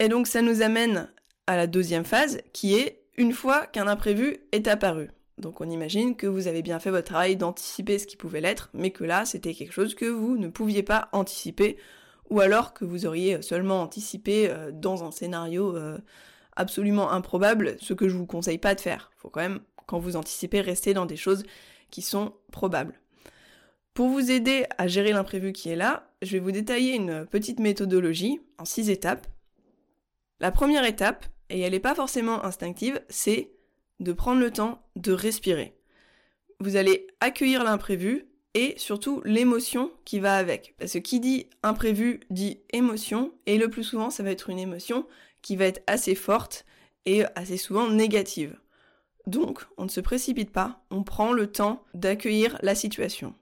Et 0.00 0.08
donc 0.08 0.26
ça 0.26 0.42
nous 0.42 0.60
amène 0.62 1.10
à 1.46 1.56
la 1.56 1.66
deuxième 1.66 2.04
phase, 2.04 2.40
qui 2.52 2.74
est 2.74 3.02
une 3.16 3.32
fois 3.32 3.66
qu'un 3.66 3.86
imprévu 3.86 4.38
est 4.52 4.66
apparu. 4.68 5.10
Donc 5.38 5.60
on 5.60 5.68
imagine 5.68 6.16
que 6.16 6.26
vous 6.26 6.46
avez 6.46 6.62
bien 6.62 6.78
fait 6.78 6.90
votre 6.90 7.06
travail 7.06 7.36
d'anticiper 7.36 7.98
ce 7.98 8.06
qui 8.06 8.16
pouvait 8.16 8.40
l'être, 8.40 8.70
mais 8.72 8.90
que 8.90 9.04
là 9.04 9.24
c'était 9.24 9.54
quelque 9.54 9.72
chose 9.72 9.94
que 9.94 10.06
vous 10.06 10.36
ne 10.36 10.48
pouviez 10.48 10.82
pas 10.82 11.08
anticiper, 11.12 11.76
ou 12.30 12.40
alors 12.40 12.72
que 12.72 12.84
vous 12.84 13.06
auriez 13.06 13.42
seulement 13.42 13.82
anticipé 13.82 14.48
euh, 14.48 14.70
dans 14.72 15.04
un 15.04 15.10
scénario 15.10 15.76
euh, 15.76 15.98
absolument 16.56 17.10
improbable, 17.10 17.76
ce 17.80 17.94
que 17.94 18.08
je 18.08 18.16
vous 18.16 18.26
conseille 18.26 18.58
pas 18.58 18.74
de 18.74 18.80
faire. 18.80 19.10
Faut 19.16 19.28
quand 19.28 19.40
même, 19.40 19.60
quand 19.86 19.98
vous 19.98 20.16
anticipez, 20.16 20.60
rester 20.60 20.94
dans 20.94 21.06
des 21.06 21.16
choses 21.16 21.44
qui 21.90 22.02
sont 22.02 22.32
probables. 22.52 23.00
Pour 23.92 24.08
vous 24.08 24.30
aider 24.30 24.66
à 24.78 24.88
gérer 24.88 25.12
l'imprévu 25.12 25.52
qui 25.52 25.68
est 25.68 25.76
là, 25.76 26.08
je 26.22 26.32
vais 26.32 26.40
vous 26.40 26.50
détailler 26.50 26.94
une 26.94 27.26
petite 27.26 27.60
méthodologie 27.60 28.40
en 28.58 28.64
six 28.64 28.90
étapes. 28.90 29.26
La 30.40 30.50
première 30.50 30.84
étape, 30.84 31.26
et 31.50 31.60
elle 31.60 31.72
n'est 31.72 31.80
pas 31.80 31.94
forcément 31.94 32.44
instinctive, 32.44 33.00
c'est 33.08 33.50
de 34.00 34.12
prendre 34.12 34.40
le 34.40 34.50
temps 34.50 34.82
de 34.96 35.12
respirer. 35.12 35.76
Vous 36.60 36.76
allez 36.76 37.06
accueillir 37.20 37.64
l'imprévu 37.64 38.26
et 38.54 38.74
surtout 38.76 39.20
l'émotion 39.24 39.90
qui 40.04 40.20
va 40.20 40.36
avec. 40.36 40.74
Parce 40.78 40.92
que 40.92 40.98
qui 40.98 41.20
dit 41.20 41.48
imprévu 41.62 42.20
dit 42.30 42.60
émotion, 42.72 43.32
et 43.46 43.58
le 43.58 43.68
plus 43.68 43.84
souvent 43.84 44.10
ça 44.10 44.22
va 44.22 44.30
être 44.30 44.50
une 44.50 44.58
émotion 44.58 45.06
qui 45.42 45.56
va 45.56 45.66
être 45.66 45.82
assez 45.86 46.14
forte 46.14 46.64
et 47.06 47.24
assez 47.34 47.56
souvent 47.56 47.88
négative. 47.90 48.58
Donc 49.26 49.66
on 49.76 49.84
ne 49.84 49.90
se 49.90 50.00
précipite 50.00 50.50
pas, 50.50 50.84
on 50.90 51.02
prend 51.02 51.32
le 51.32 51.50
temps 51.50 51.84
d'accueillir 51.94 52.58
la 52.62 52.74
situation. 52.74 53.34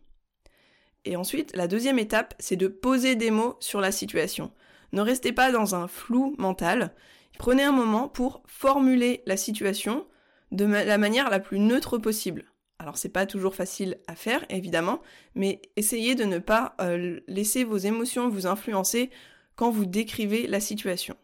Et 1.05 1.17
ensuite, 1.17 1.55
la 1.57 1.67
deuxième 1.67 1.99
étape, 1.99 2.35
c'est 2.39 2.57
de 2.57 2.69
poser 2.69 3.17
des 3.17 3.33
mots 3.33 3.57
sur 3.59 3.81
la 3.81 3.91
situation. 3.91 4.53
Ne 4.93 5.01
restez 5.01 5.33
pas 5.33 5.51
dans 5.51 5.75
un 5.75 5.89
flou 5.89 6.35
mental, 6.39 6.95
Prenez 7.39 7.63
un 7.63 7.73
moment 7.73 8.09
pour 8.09 8.43
formuler 8.47 9.23
la 9.27 9.37
situation 9.37 10.07
de 10.51 10.65
la 10.65 10.99
manière 10.99 11.31
la 11.31 11.41
plus 11.41 11.59
neutre 11.59 11.99
possible. 11.99 12.45
Alors 12.79 12.99
c'est 12.99 13.09
pas 13.09 13.27
toujours 13.27 13.55
facile 13.55 13.99
à 14.07 14.15
faire 14.15 14.45
évidemment, 14.51 15.01
mais 15.35 15.63
essayez 15.77 16.15
de 16.15 16.25
ne 16.25 16.39
pas 16.39 16.75
euh, 16.81 17.21
laisser 17.29 17.65
vos 17.65 17.79
émotions 17.79 18.29
vous 18.29 18.47
influencer 18.47 19.11
quand 19.55 19.71
vous 19.71 19.87
décrivez 19.87 20.47
la 20.47 20.61
situation. 20.61 21.17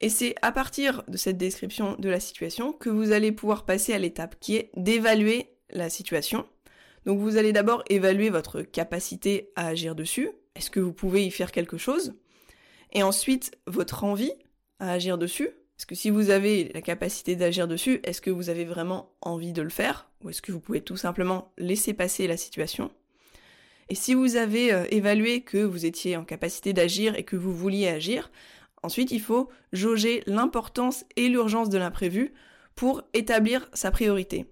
Et 0.00 0.08
c'est 0.08 0.36
à 0.42 0.52
partir 0.52 1.02
de 1.08 1.16
cette 1.16 1.38
description 1.38 1.96
de 1.98 2.08
la 2.08 2.20
situation 2.20 2.72
que 2.72 2.88
vous 2.88 3.10
allez 3.10 3.32
pouvoir 3.32 3.64
passer 3.64 3.92
à 3.94 3.98
l'étape 3.98 4.36
qui 4.38 4.56
est 4.56 4.70
d'évaluer 4.76 5.50
la 5.70 5.90
situation. 5.90 6.46
Donc 7.04 7.18
vous 7.18 7.36
allez 7.36 7.52
d'abord 7.52 7.82
évaluer 7.88 8.30
votre 8.30 8.62
capacité 8.62 9.50
à 9.56 9.66
agir 9.66 9.96
dessus. 9.96 10.30
Est-ce 10.54 10.70
que 10.70 10.80
vous 10.80 10.92
pouvez 10.92 11.26
y 11.26 11.30
faire 11.30 11.50
quelque 11.50 11.78
chose? 11.78 12.14
Et 12.92 13.02
ensuite 13.02 13.58
votre 13.66 14.04
envie 14.04 14.32
à 14.80 14.92
agir 14.92 15.18
dessus 15.18 15.50
Parce 15.76 15.86
que 15.86 15.94
si 15.94 16.10
vous 16.10 16.30
avez 16.30 16.70
la 16.74 16.82
capacité 16.82 17.36
d'agir 17.36 17.68
dessus, 17.68 18.00
est-ce 18.04 18.20
que 18.20 18.30
vous 18.30 18.48
avez 18.48 18.64
vraiment 18.64 19.12
envie 19.20 19.52
de 19.52 19.62
le 19.62 19.68
faire 19.68 20.10
Ou 20.22 20.30
est-ce 20.30 20.42
que 20.42 20.52
vous 20.52 20.60
pouvez 20.60 20.80
tout 20.80 20.96
simplement 20.96 21.52
laisser 21.58 21.94
passer 21.94 22.26
la 22.26 22.36
situation? 22.36 22.90
Et 23.88 23.94
si 23.94 24.14
vous 24.14 24.36
avez 24.36 24.72
euh, 24.72 24.84
évalué 24.90 25.40
que 25.40 25.58
vous 25.58 25.86
étiez 25.86 26.16
en 26.16 26.24
capacité 26.24 26.72
d'agir 26.72 27.14
et 27.16 27.24
que 27.24 27.36
vous 27.36 27.54
vouliez 27.54 27.88
agir, 27.88 28.30
ensuite 28.82 29.12
il 29.12 29.20
faut 29.20 29.48
jauger 29.72 30.22
l'importance 30.26 31.04
et 31.16 31.28
l'urgence 31.28 31.70
de 31.70 31.78
l'imprévu 31.78 32.34
pour 32.74 33.02
établir 33.14 33.68
sa 33.72 33.90
priorité. 33.90 34.46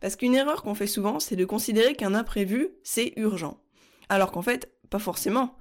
Parce 0.00 0.14
qu'une 0.14 0.34
erreur 0.34 0.62
qu'on 0.62 0.74
fait 0.74 0.86
souvent, 0.86 1.18
c'est 1.18 1.36
de 1.36 1.44
considérer 1.44 1.94
qu'un 1.94 2.14
imprévu, 2.14 2.68
c'est 2.84 3.12
urgent. 3.16 3.60
Alors 4.08 4.30
qu'en 4.30 4.42
fait, 4.42 4.72
pas 4.90 5.00
forcément 5.00 5.57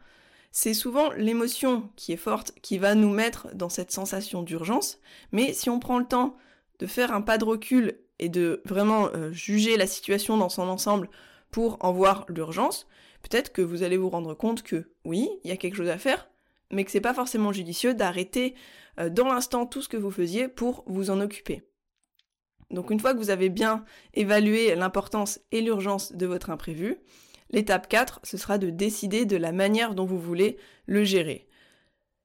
c'est 0.60 0.74
souvent 0.74 1.12
l'émotion 1.12 1.88
qui 1.96 2.14
est 2.14 2.18
forte 2.18 2.52
qui 2.64 2.80
va 2.80 2.96
nous 2.96 3.12
mettre 3.12 3.54
dans 3.54 3.70
cette 3.70 3.92
sensation 3.92 4.42
d'urgence, 4.42 5.00
mais 5.32 5.54
si 5.54 5.70
on 5.70 5.78
prend 5.78 6.00
le 6.00 6.08
temps 6.08 6.36
de 6.80 6.88
faire 6.88 7.14
un 7.14 7.22
pas 7.22 7.38
de 7.38 7.44
recul 7.44 8.00
et 8.18 8.28
de 8.28 8.64
vraiment 8.66 9.10
euh, 9.14 9.32
juger 9.32 9.78
la 9.78 9.86
situation 9.86 10.36
dans 10.36 10.50
son 10.50 10.68
ensemble 10.68 11.12
pour 11.52 11.78
en 11.82 11.92
voir 11.92 12.26
l'urgence, 12.28 12.88
peut-être 13.22 13.54
que 13.54 13.62
vous 13.62 13.84
allez 13.84 13.98
vous 13.98 14.10
rendre 14.10 14.34
compte 14.34 14.64
que 14.64 14.90
oui, 15.06 15.30
il 15.44 15.52
y 15.52 15.54
a 15.54 15.58
quelque 15.58 15.76
chose 15.76 15.90
à 15.90 16.00
faire, 16.00 16.28
mais 16.72 16.84
que 16.86 16.90
c'est 16.90 17.02
pas 17.02 17.14
forcément 17.14 17.52
judicieux 17.52 17.94
d'arrêter 17.94 18.56
euh, 19.00 19.12
dans 19.12 19.28
l'instant 19.28 19.68
tout 19.68 19.84
ce 19.84 19.90
que 19.90 19.96
vous 19.98 20.10
faisiez 20.10 20.48
pour 20.48 20.84
vous 20.88 21.12
en 21.12 21.22
occuper. 21.22 21.62
Donc 22.72 22.90
une 22.90 23.00
fois 23.00 23.14
que 23.14 23.20
vous 23.20 23.30
avez 23.30 23.50
bien 23.50 23.86
évalué 24.16 24.74
l'importance 24.74 25.40
et 25.52 25.62
l'urgence 25.62 26.14
de 26.14 26.26
votre 26.26 26.50
imprévu, 26.50 26.98
L'étape 27.50 27.88
4, 27.88 28.22
ce 28.24 28.38
sera 28.38 28.58
de 28.58 28.70
décider 28.70 29.26
de 29.26 29.38
la 29.38 29.52
manière 29.52 29.96
dont 29.96 30.06
vous 30.06 30.20
voulez 30.20 30.58
le 30.86 31.04
gérer. 31.04 31.48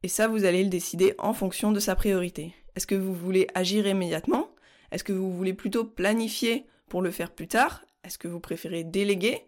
Et 0.03 0.09
ça, 0.09 0.29
vous 0.29 0.45
allez 0.45 0.65
le 0.65 0.71
décider 0.71 1.15
en 1.19 1.33
fonction 1.33 1.73
de 1.73 1.81
sa 1.81 1.95
priorité. 1.95 2.55
Est-ce 2.75 2.87
que 2.87 2.95
vous 2.95 3.15
voulez 3.15 3.47
agir 3.55 3.87
immédiatement? 3.87 4.49
Est-ce 4.91 5.05
que 5.05 5.13
vous 5.13 5.33
voulez 5.33 5.55
plutôt 5.55 5.85
planifier 5.85 6.67
pour 6.89 7.03
le 7.03 7.11
faire 7.11 7.31
plus 7.31 7.49
tard? 7.49 7.85
Est-ce 8.05 8.19
que 8.19 8.29
vous 8.29 8.41
préférez 8.41 8.85
déléguer? 8.85 9.47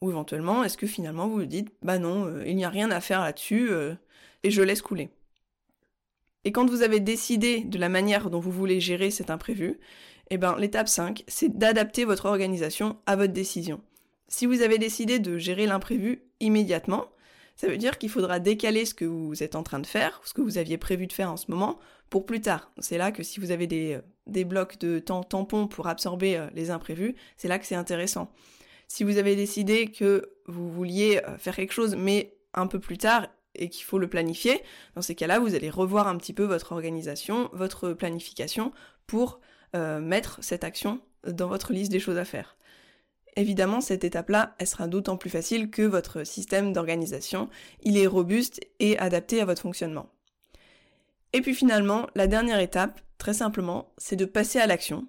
Ou 0.00 0.10
éventuellement, 0.10 0.62
est-ce 0.62 0.76
que 0.76 0.86
finalement 0.86 1.26
vous 1.26 1.38
vous 1.38 1.46
dites, 1.46 1.72
bah 1.82 1.98
non, 1.98 2.26
euh, 2.26 2.44
il 2.46 2.54
n'y 2.54 2.64
a 2.64 2.68
rien 2.68 2.90
à 2.90 3.00
faire 3.00 3.20
là-dessus, 3.20 3.70
euh, 3.70 3.94
et 4.42 4.50
je 4.50 4.62
laisse 4.62 4.82
couler 4.82 5.10
et 6.46 6.52
quand 6.52 6.70
vous 6.70 6.82
avez 6.82 7.00
décidé 7.00 7.64
de 7.64 7.76
la 7.76 7.88
manière 7.88 8.30
dont 8.30 8.38
vous 8.38 8.52
voulez 8.52 8.78
gérer 8.78 9.10
cet 9.10 9.30
imprévu, 9.30 9.80
eh 10.30 10.38
ben, 10.38 10.56
l'étape 10.56 10.86
5, 10.86 11.24
c'est 11.26 11.58
d'adapter 11.58 12.04
votre 12.04 12.26
organisation 12.26 12.98
à 13.04 13.16
votre 13.16 13.32
décision. 13.32 13.80
Si 14.28 14.46
vous 14.46 14.62
avez 14.62 14.78
décidé 14.78 15.18
de 15.18 15.38
gérer 15.38 15.66
l'imprévu 15.66 16.22
immédiatement, 16.40 17.06
Ça 17.56 17.68
veut 17.68 17.78
dire 17.78 17.96
qu'il 17.96 18.10
faudra 18.10 18.38
décaler 18.38 18.84
ce 18.84 18.92
que 18.92 19.06
vous 19.06 19.42
êtes 19.42 19.56
en 19.56 19.62
train 19.62 19.78
de 19.78 19.86
faire, 19.86 20.20
ce 20.24 20.34
que 20.34 20.42
vous 20.42 20.58
aviez 20.58 20.76
prévu 20.76 21.06
de 21.06 21.12
faire 21.12 21.32
en 21.32 21.38
ce 21.38 21.50
moment, 21.50 21.78
pour 22.10 22.26
plus 22.26 22.42
tard. 22.42 22.70
C'est 22.78 22.98
là 22.98 23.12
que 23.12 23.22
si 23.22 23.40
vous 23.40 23.50
avez 23.50 23.66
des, 23.66 23.98
des 24.26 24.44
blocs 24.44 24.78
de 24.78 24.98
temps 24.98 25.22
tampons 25.24 25.66
pour 25.66 25.86
absorber 25.88 26.36
euh, 26.36 26.48
les 26.54 26.70
imprévus, 26.70 27.14
c'est 27.38 27.48
là 27.48 27.58
que 27.58 27.64
c'est 27.64 27.74
intéressant. 27.74 28.30
Si 28.88 29.04
vous 29.04 29.16
avez 29.16 29.36
décidé 29.36 29.86
que 29.86 30.30
vous 30.46 30.70
vouliez 30.70 31.22
euh, 31.26 31.38
faire 31.38 31.56
quelque 31.56 31.72
chose, 31.72 31.96
mais 31.96 32.36
un 32.52 32.66
peu 32.66 32.78
plus 32.78 32.98
tard, 32.98 33.26
et 33.54 33.70
qu'il 33.70 33.84
faut 33.84 33.98
le 33.98 34.08
planifier, 34.08 34.62
dans 34.94 35.02
ces 35.02 35.14
cas-là, 35.14 35.38
vous 35.38 35.54
allez 35.54 35.70
revoir 35.70 36.08
un 36.08 36.18
petit 36.18 36.34
peu 36.34 36.44
votre 36.44 36.72
organisation, 36.72 37.48
votre 37.54 37.94
planification, 37.94 38.70
pour 39.06 39.40
euh, 39.74 39.98
mettre 39.98 40.38
cette 40.42 40.62
action 40.62 41.00
dans 41.26 41.48
votre 41.48 41.72
liste 41.72 41.90
des 41.90 42.00
choses 42.00 42.18
à 42.18 42.26
faire. 42.26 42.55
Évidemment, 43.36 43.82
cette 43.82 44.04
étape-là, 44.04 44.54
elle 44.58 44.66
sera 44.66 44.88
d'autant 44.88 45.18
plus 45.18 45.28
facile 45.30 45.70
que 45.70 45.82
votre 45.82 46.24
système 46.24 46.72
d'organisation, 46.72 47.50
il 47.82 47.98
est 47.98 48.06
robuste 48.06 48.60
et 48.80 48.98
adapté 48.98 49.42
à 49.42 49.44
votre 49.44 49.62
fonctionnement. 49.62 50.08
Et 51.34 51.42
puis 51.42 51.54
finalement, 51.54 52.06
la 52.14 52.26
dernière 52.26 52.60
étape, 52.60 53.00
très 53.18 53.34
simplement, 53.34 53.92
c'est 53.98 54.16
de 54.16 54.24
passer 54.24 54.58
à 54.58 54.66
l'action. 54.66 55.06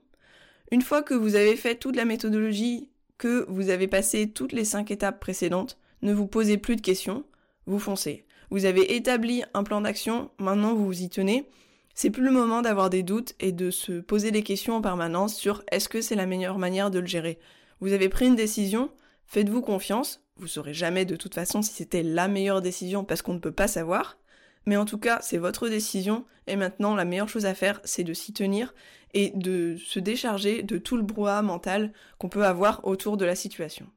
Une 0.71 0.81
fois 0.81 1.01
que 1.01 1.13
vous 1.13 1.35
avez 1.35 1.55
fait 1.55 1.75
toute 1.75 1.95
la 1.95 2.03
méthodologie, 2.03 2.89
que 3.17 3.45
vous 3.47 3.69
avez 3.69 3.87
passé 3.87 4.29
toutes 4.29 4.51
les 4.51 4.65
cinq 4.65 4.91
étapes 4.91 5.21
précédentes, 5.21 5.77
ne 6.01 6.13
vous 6.13 6.27
posez 6.27 6.57
plus 6.57 6.75
de 6.75 6.81
questions, 6.81 7.23
vous 7.65 7.79
foncez. 7.79 8.25
Vous 8.49 8.65
avez 8.65 8.95
établi 8.95 9.43
un 9.53 9.63
plan 9.63 9.79
d'action, 9.79 10.29
maintenant 10.37 10.73
vous 10.73 10.85
vous 10.85 11.01
y 11.01 11.09
tenez. 11.09 11.49
C'est 11.95 12.09
plus 12.09 12.23
le 12.23 12.31
moment 12.31 12.61
d'avoir 12.61 12.89
des 12.89 13.03
doutes 13.03 13.33
et 13.39 13.53
de 13.53 13.71
se 13.71 13.93
poser 13.93 14.31
des 14.31 14.43
questions 14.43 14.75
en 14.75 14.81
permanence 14.81 15.35
sur 15.35 15.63
est-ce 15.71 15.89
que 15.89 16.01
c'est 16.01 16.15
la 16.15 16.25
meilleure 16.25 16.59
manière 16.59 16.91
de 16.91 16.99
le 16.99 17.07
gérer. 17.07 17.39
Vous 17.79 17.93
avez 17.93 18.09
pris 18.09 18.27
une 18.27 18.35
décision, 18.35 18.91
faites-vous 19.25 19.61
confiance. 19.61 20.23
Vous 20.37 20.47
saurez 20.47 20.73
jamais 20.73 21.05
de 21.05 21.15
toute 21.15 21.35
façon 21.35 21.61
si 21.61 21.73
c'était 21.73 22.03
la 22.03 22.27
meilleure 22.27 22.61
décision 22.61 23.03
parce 23.03 23.21
qu'on 23.21 23.33
ne 23.33 23.39
peut 23.39 23.51
pas 23.51 23.67
savoir. 23.67 24.17
Mais 24.65 24.77
en 24.77 24.85
tout 24.85 24.97
cas, 24.97 25.19
c'est 25.21 25.37
votre 25.37 25.69
décision 25.69 26.25
et 26.45 26.55
maintenant 26.55 26.95
la 26.95 27.05
meilleure 27.05 27.29
chose 27.29 27.45
à 27.45 27.53
faire, 27.53 27.79
c'est 27.83 28.03
de 28.03 28.13
s'y 28.13 28.33
tenir 28.33 28.73
et 29.13 29.31
de 29.35 29.77
se 29.77 29.99
décharger 29.99 30.63
de 30.63 30.77
tout 30.77 30.97
le 30.97 31.03
brouhaha 31.03 31.41
mental 31.41 31.93
qu'on 32.17 32.29
peut 32.29 32.45
avoir 32.45 32.85
autour 32.85 33.17
de 33.17 33.25
la 33.25 33.35
situation. 33.35 33.87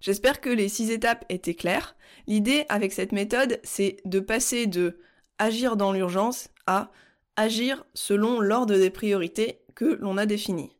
J'espère 0.00 0.40
que 0.40 0.50
les 0.50 0.68
six 0.68 0.90
étapes 0.90 1.24
étaient 1.28 1.54
claires. 1.54 1.96
L'idée 2.26 2.66
avec 2.68 2.92
cette 2.92 3.12
méthode, 3.12 3.60
c'est 3.62 3.96
de 4.04 4.20
passer 4.20 4.66
de 4.66 4.98
agir 5.38 5.76
dans 5.76 5.92
l'urgence 5.92 6.48
à 6.66 6.90
agir 7.36 7.86
selon 7.94 8.40
l'ordre 8.40 8.76
des 8.76 8.90
priorités 8.90 9.60
que 9.74 9.96
l'on 10.00 10.18
a 10.18 10.26
défini. 10.26 10.73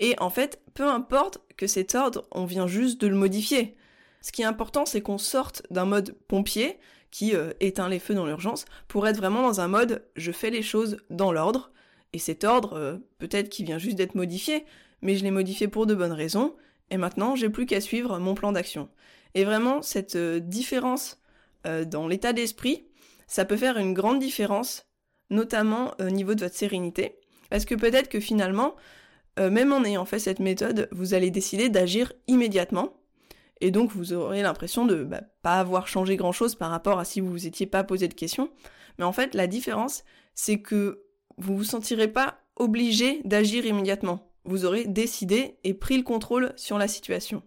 Et 0.00 0.14
en 0.18 0.30
fait, 0.30 0.60
peu 0.74 0.86
importe 0.86 1.38
que 1.56 1.66
cet 1.66 1.94
ordre, 1.94 2.26
on 2.30 2.44
vient 2.44 2.66
juste 2.66 3.00
de 3.00 3.06
le 3.06 3.16
modifier. 3.16 3.76
Ce 4.20 4.32
qui 4.32 4.42
est 4.42 4.46
important, 4.46 4.86
c'est 4.86 5.00
qu'on 5.00 5.18
sorte 5.18 5.62
d'un 5.70 5.84
mode 5.84 6.16
pompier 6.28 6.78
qui 7.10 7.34
euh, 7.34 7.52
éteint 7.60 7.88
les 7.88 7.98
feux 7.98 8.14
dans 8.14 8.26
l'urgence 8.26 8.64
pour 8.86 9.06
être 9.08 9.16
vraiment 9.16 9.42
dans 9.42 9.60
un 9.60 9.68
mode 9.68 10.04
je 10.16 10.32
fais 10.32 10.50
les 10.50 10.62
choses 10.62 10.98
dans 11.10 11.32
l'ordre. 11.32 11.72
Et 12.12 12.18
cet 12.18 12.44
ordre, 12.44 12.74
euh, 12.74 12.96
peut-être 13.18 13.48
qu'il 13.48 13.66
vient 13.66 13.78
juste 13.78 13.96
d'être 13.96 14.14
modifié, 14.14 14.64
mais 15.02 15.16
je 15.16 15.24
l'ai 15.24 15.30
modifié 15.30 15.68
pour 15.68 15.86
de 15.86 15.94
bonnes 15.94 16.12
raisons 16.12 16.54
et 16.90 16.96
maintenant 16.96 17.36
j'ai 17.36 17.48
plus 17.48 17.66
qu'à 17.66 17.80
suivre 17.80 18.18
mon 18.18 18.34
plan 18.34 18.52
d'action. 18.52 18.88
Et 19.34 19.44
vraiment, 19.44 19.82
cette 19.82 20.16
euh, 20.16 20.40
différence 20.40 21.20
dans 21.90 22.08
l'état 22.08 22.32
d'esprit, 22.32 22.86
ça 23.26 23.44
peut 23.44 23.58
faire 23.58 23.76
une 23.76 23.92
grande 23.92 24.20
différence, 24.20 24.86
notamment 25.28 25.92
au 26.00 26.04
niveau 26.04 26.34
de 26.34 26.40
votre 26.40 26.54
sérénité, 26.54 27.18
parce 27.50 27.66
que 27.66 27.74
peut-être 27.74 28.08
que 28.08 28.20
finalement, 28.20 28.74
euh, 29.38 29.50
même 29.50 29.72
en 29.72 29.84
ayant 29.84 30.04
fait 30.04 30.18
cette 30.18 30.40
méthode, 30.40 30.88
vous 30.92 31.14
allez 31.14 31.30
décider 31.30 31.68
d'agir 31.68 32.12
immédiatement, 32.26 32.94
et 33.60 33.70
donc 33.70 33.90
vous 33.92 34.12
aurez 34.12 34.42
l'impression 34.42 34.84
de 34.84 35.02
bah, 35.04 35.22
pas 35.42 35.60
avoir 35.60 35.88
changé 35.88 36.16
grand-chose 36.16 36.54
par 36.54 36.70
rapport 36.70 36.98
à 36.98 37.04
si 37.04 37.20
vous 37.20 37.30
vous 37.30 37.46
étiez 37.46 37.66
pas 37.66 37.84
posé 37.84 38.08
de 38.08 38.14
questions. 38.14 38.50
Mais 38.98 39.04
en 39.04 39.12
fait, 39.12 39.34
la 39.34 39.46
différence, 39.46 40.04
c'est 40.34 40.60
que 40.60 41.04
vous 41.38 41.56
vous 41.56 41.64
sentirez 41.64 42.08
pas 42.08 42.38
obligé 42.56 43.20
d'agir 43.24 43.66
immédiatement 43.66 44.28
vous 44.48 44.64
aurez 44.64 44.86
décidé 44.86 45.58
et 45.62 45.74
pris 45.74 45.96
le 45.96 46.02
contrôle 46.02 46.52
sur 46.56 46.78
la 46.78 46.88
situation. 46.88 47.42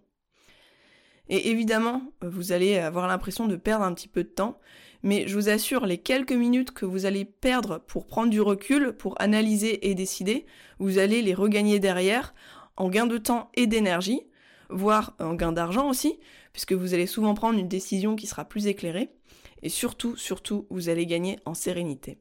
Et 1.28 1.50
évidemment, 1.50 2.02
vous 2.22 2.52
allez 2.52 2.78
avoir 2.78 3.06
l'impression 3.06 3.46
de 3.46 3.56
perdre 3.56 3.84
un 3.84 3.94
petit 3.94 4.08
peu 4.08 4.22
de 4.22 4.28
temps, 4.28 4.58
mais 5.02 5.26
je 5.26 5.34
vous 5.34 5.48
assure, 5.48 5.86
les 5.86 5.98
quelques 5.98 6.32
minutes 6.32 6.70
que 6.70 6.86
vous 6.86 7.06
allez 7.06 7.24
perdre 7.24 7.78
pour 7.86 8.06
prendre 8.06 8.30
du 8.30 8.40
recul, 8.40 8.92
pour 8.92 9.20
analyser 9.20 9.88
et 9.90 9.94
décider, 9.94 10.46
vous 10.78 10.98
allez 10.98 11.22
les 11.22 11.34
regagner 11.34 11.80
derrière 11.80 12.34
en 12.76 12.88
gain 12.88 13.06
de 13.06 13.18
temps 13.18 13.50
et 13.54 13.66
d'énergie, 13.66 14.22
voire 14.70 15.14
en 15.18 15.34
gain 15.34 15.52
d'argent 15.52 15.88
aussi, 15.88 16.18
puisque 16.52 16.72
vous 16.72 16.94
allez 16.94 17.06
souvent 17.06 17.34
prendre 17.34 17.58
une 17.58 17.68
décision 17.68 18.16
qui 18.16 18.26
sera 18.26 18.44
plus 18.44 18.66
éclairée, 18.66 19.10
et 19.62 19.68
surtout, 19.68 20.16
surtout, 20.16 20.66
vous 20.70 20.88
allez 20.88 21.06
gagner 21.06 21.38
en 21.44 21.54
sérénité. 21.54 22.18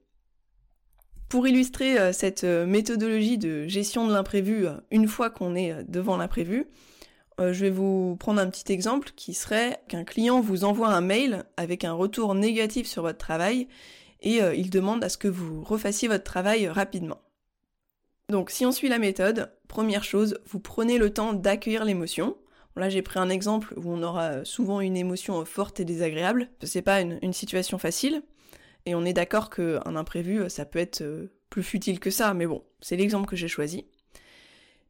Pour 1.29 1.47
illustrer 1.47 1.97
euh, 1.97 2.11
cette 2.11 2.43
euh, 2.43 2.65
méthodologie 2.65 3.38
de 3.38 3.65
gestion 3.67 4.05
de 4.05 4.13
l'imprévu 4.13 4.67
euh, 4.67 4.73
une 4.91 5.07
fois 5.07 5.29
qu'on 5.29 5.55
est 5.55 5.83
devant 5.88 6.17
l'imprévu, 6.17 6.65
je 7.41 7.65
vais 7.65 7.69
vous 7.69 8.15
prendre 8.17 8.39
un 8.39 8.50
petit 8.50 8.71
exemple 8.71 9.12
qui 9.15 9.33
serait 9.33 9.81
qu'un 9.88 10.03
client 10.03 10.41
vous 10.41 10.63
envoie 10.63 10.89
un 10.89 11.01
mail 11.01 11.43
avec 11.57 11.83
un 11.83 11.93
retour 11.93 12.36
négatif 12.36 12.88
sur 12.88 13.01
votre 13.03 13.17
travail 13.17 13.67
et 14.21 14.39
il 14.55 14.69
demande 14.69 15.03
à 15.03 15.10
ce 15.10 15.17
que 15.17 15.27
vous 15.27 15.63
refassiez 15.63 16.07
votre 16.07 16.24
travail 16.24 16.67
rapidement. 16.67 17.21
Donc 18.29 18.51
si 18.51 18.65
on 18.65 18.71
suit 18.71 18.88
la 18.88 19.00
méthode, 19.00 19.51
première 19.67 20.03
chose, 20.03 20.39
vous 20.45 20.60
prenez 20.60 20.98
le 20.98 21.12
temps 21.12 21.33
d'accueillir 21.33 21.86
l'émotion. 21.86 22.38
Là 22.75 22.89
j'ai 22.89 23.01
pris 23.01 23.19
un 23.19 23.29
exemple 23.29 23.74
où 23.77 23.91
on 23.91 24.03
aura 24.03 24.45
souvent 24.45 24.79
une 24.79 24.95
émotion 24.95 25.43
forte 25.45 25.79
et 25.79 25.86
désagréable. 25.86 26.50
C'est 26.62 26.83
pas 26.83 27.01
une 27.01 27.33
situation 27.33 27.77
facile. 27.77 28.24
Et 28.86 28.95
on 28.95 29.05
est 29.05 29.13
d'accord 29.13 29.50
qu'un 29.50 29.95
imprévu, 29.95 30.50
ça 30.50 30.65
peut 30.65 30.79
être 30.79 31.01
euh, 31.01 31.31
plus 31.50 31.63
futile 31.63 32.00
que 32.00 32.10
ça, 32.10 32.33
mais 32.33 32.48
bon, 32.48 32.63
c'est 32.79 32.95
l'exemple 32.95 33.27
que 33.27 33.36
j'ai 33.36 33.48
choisi. 33.48 33.86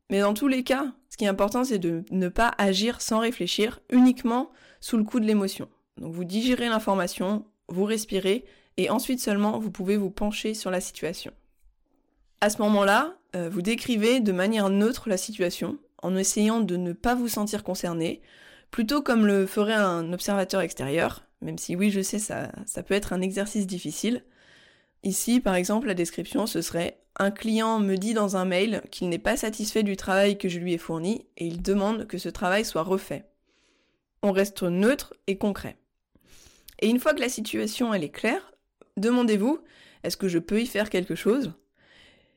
Mais 0.09 0.21
dans 0.21 0.33
tous 0.33 0.47
les 0.47 0.63
cas, 0.63 0.93
qui 1.21 1.25
est 1.25 1.29
important, 1.29 1.63
c'est 1.63 1.77
de 1.77 2.03
ne 2.09 2.29
pas 2.29 2.51
agir 2.57 2.99
sans 2.99 3.19
réfléchir, 3.19 3.79
uniquement 3.91 4.49
sous 4.79 4.97
le 4.97 5.03
coup 5.03 5.19
de 5.19 5.27
l'émotion. 5.27 5.69
Donc 5.97 6.15
vous 6.15 6.23
digérez 6.23 6.67
l'information, 6.67 7.45
vous 7.67 7.83
respirez, 7.85 8.43
et 8.77 8.89
ensuite 8.89 9.19
seulement 9.19 9.59
vous 9.59 9.69
pouvez 9.69 9.97
vous 9.97 10.09
pencher 10.09 10.55
sur 10.55 10.71
la 10.71 10.81
situation. 10.81 11.31
À 12.41 12.49
ce 12.49 12.59
moment-là, 12.63 13.13
euh, 13.35 13.51
vous 13.51 13.61
décrivez 13.61 14.19
de 14.19 14.31
manière 14.31 14.71
neutre 14.71 15.09
la 15.09 15.17
situation, 15.17 15.77
en 16.01 16.15
essayant 16.15 16.59
de 16.59 16.75
ne 16.75 16.91
pas 16.91 17.13
vous 17.13 17.27
sentir 17.27 17.63
concerné, 17.63 18.23
plutôt 18.71 19.03
comme 19.03 19.27
le 19.27 19.45
ferait 19.45 19.75
un 19.75 20.11
observateur 20.13 20.61
extérieur, 20.61 21.27
même 21.41 21.59
si 21.59 21.75
oui, 21.75 21.91
je 21.91 22.01
sais, 22.01 22.17
ça, 22.17 22.51
ça 22.65 22.81
peut 22.81 22.95
être 22.95 23.13
un 23.13 23.21
exercice 23.21 23.67
difficile. 23.67 24.23
Ici, 25.03 25.39
par 25.39 25.53
exemple, 25.53 25.85
la 25.85 25.93
description, 25.93 26.47
ce 26.47 26.63
serait 26.63 26.99
un 27.17 27.31
client 27.31 27.79
me 27.79 27.97
dit 27.97 28.13
dans 28.13 28.37
un 28.37 28.45
mail 28.45 28.81
qu'il 28.91 29.09
n'est 29.09 29.19
pas 29.19 29.37
satisfait 29.37 29.83
du 29.83 29.95
travail 29.95 30.37
que 30.37 30.49
je 30.49 30.59
lui 30.59 30.73
ai 30.73 30.77
fourni 30.77 31.25
et 31.37 31.45
il 31.45 31.61
demande 31.61 32.07
que 32.07 32.17
ce 32.17 32.29
travail 32.29 32.65
soit 32.65 32.83
refait. 32.83 33.25
On 34.23 34.31
reste 34.31 34.63
neutre 34.63 35.13
et 35.27 35.37
concret. 35.37 35.77
Et 36.79 36.89
une 36.89 36.99
fois 36.99 37.13
que 37.13 37.19
la 37.19 37.29
situation 37.29 37.93
est 37.93 38.09
claire, 38.09 38.53
demandez-vous 38.97 39.59
est-ce 40.03 40.17
que 40.17 40.27
je 40.27 40.39
peux 40.39 40.61
y 40.61 40.65
faire 40.65 40.89
quelque 40.89 41.15
chose? 41.15 41.53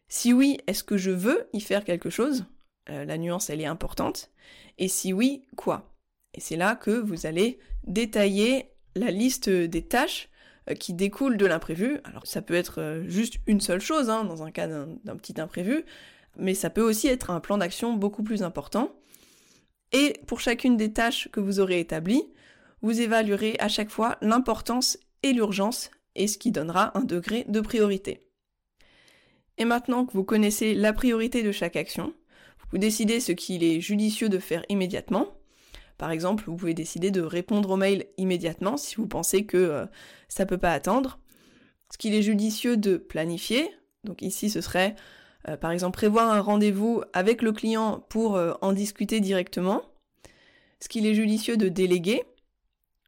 Si 0.09 0.33
oui, 0.33 0.59
est-ce 0.67 0.85
que 0.85 0.97
je 0.97 1.11
veux 1.11 1.49
y 1.53 1.61
faire 1.61 1.85
quelque 1.85 2.11
chose? 2.11 2.45
Euh, 2.91 3.05
La 3.05 3.17
nuance 3.17 3.51
elle 3.51 3.61
est 3.61 3.67
importante. 3.67 4.31
Et 4.79 4.89
si 4.89 5.13
oui, 5.13 5.47
quoi? 5.57 5.95
Et 6.35 6.41
c'est 6.41 6.57
là 6.57 6.75
que 6.77 6.91
vous 6.91 7.27
allez 7.27 7.59
détailler 7.87 8.71
la 8.97 9.11
liste 9.11 9.49
des 9.49 9.87
tâches 9.87 10.29
qui 10.73 10.95
découlent 10.95 11.37
de 11.37 11.47
l'imprévu. 11.47 12.01
Alors 12.05 12.27
ça 12.27 12.41
peut 12.41 12.55
être 12.55 12.81
euh, 12.81 13.09
juste 13.09 13.37
une 13.47 13.61
seule 13.61 13.81
chose 13.81 14.09
hein, 14.09 14.25
dans 14.25 14.43
un 14.43 14.51
cas 14.51 14.67
d'un 14.67 15.17
petit 15.17 15.39
imprévu, 15.41 15.85
mais 16.39 16.55
ça 16.55 16.71
peut 16.71 16.83
aussi 16.83 17.09
être 17.09 17.31
un 17.31 17.41
plan 17.41 17.59
d'action 17.59 17.93
beaucoup 17.93 18.23
plus 18.23 18.43
important. 18.43 18.95
Et 19.93 20.15
pour 20.27 20.41
chacune 20.41 20.77
des 20.77 20.93
tâches 20.93 21.29
que 21.33 21.41
vous 21.41 21.61
aurez 21.61 21.81
établies, 21.81 22.25
vous 22.83 23.01
évaluerez 23.01 23.57
à 23.59 23.69
chaque 23.69 23.91
fois 23.91 24.17
l'importance 24.21 24.99
et 25.23 25.33
l'urgence, 25.33 25.91
et 26.15 26.27
ce 26.27 26.39
qui 26.39 26.51
donnera 26.51 26.97
un 26.99 27.03
degré 27.03 27.45
de 27.49 27.61
priorité. 27.61 28.21
Et 29.59 29.65
maintenant 29.65 30.05
que 30.05 30.13
vous 30.13 30.25
connaissez 30.25 30.75
la 30.75 30.93
priorité 30.93 31.43
de 31.43 31.53
chaque 31.53 31.77
action, 31.77 32.15
vous 32.71 32.79
décidez 32.79 33.21
ce 33.21 33.33
qu'il 33.33 33.63
est 33.63 33.81
judicieux 33.81 34.29
de 34.29 34.39
faire 34.39 34.65
immédiatement, 34.69 35.29
par 35.99 36.11
exemple, 36.11 36.45
vous 36.47 36.57
pouvez 36.57 36.75
décider 36.75 37.11
de 37.11 37.21
répondre 37.21 37.71
au 37.71 37.77
mail 37.77 38.07
immédiatement 38.17 38.77
si 38.77 38.97
vous 38.97 39.07
pensez 39.07 39.47
que 39.47 39.67
ça 39.67 39.75
euh, 39.75 39.87
ça 40.29 40.47
peut 40.47 40.59
pas 40.59 40.73
attendre. 40.73 41.21
Ce 41.93 41.99
qu'il 41.99 42.15
est 42.15 42.23
judicieux 42.23 42.77
de 42.77 42.97
planifier, 42.97 43.71
donc 44.03 44.21
ici 44.21 44.51
ce 44.51 44.61
serait 44.61 44.97
euh, 45.49 45.57
par 45.57 45.71
exemple 45.71 45.95
prévoir 45.97 46.33
un 46.33 46.41
rendez-vous 46.41 47.03
avec 47.13 47.41
le 47.41 47.53
client 47.53 48.05
pour 48.09 48.35
euh, 48.35 48.55
en 48.61 48.73
discuter 48.73 49.21
directement. 49.21 49.83
Ce 50.81 50.89
qu'il 50.89 51.07
est 51.07 51.15
judicieux 51.15 51.57
de 51.57 51.69
déléguer, 51.69 52.25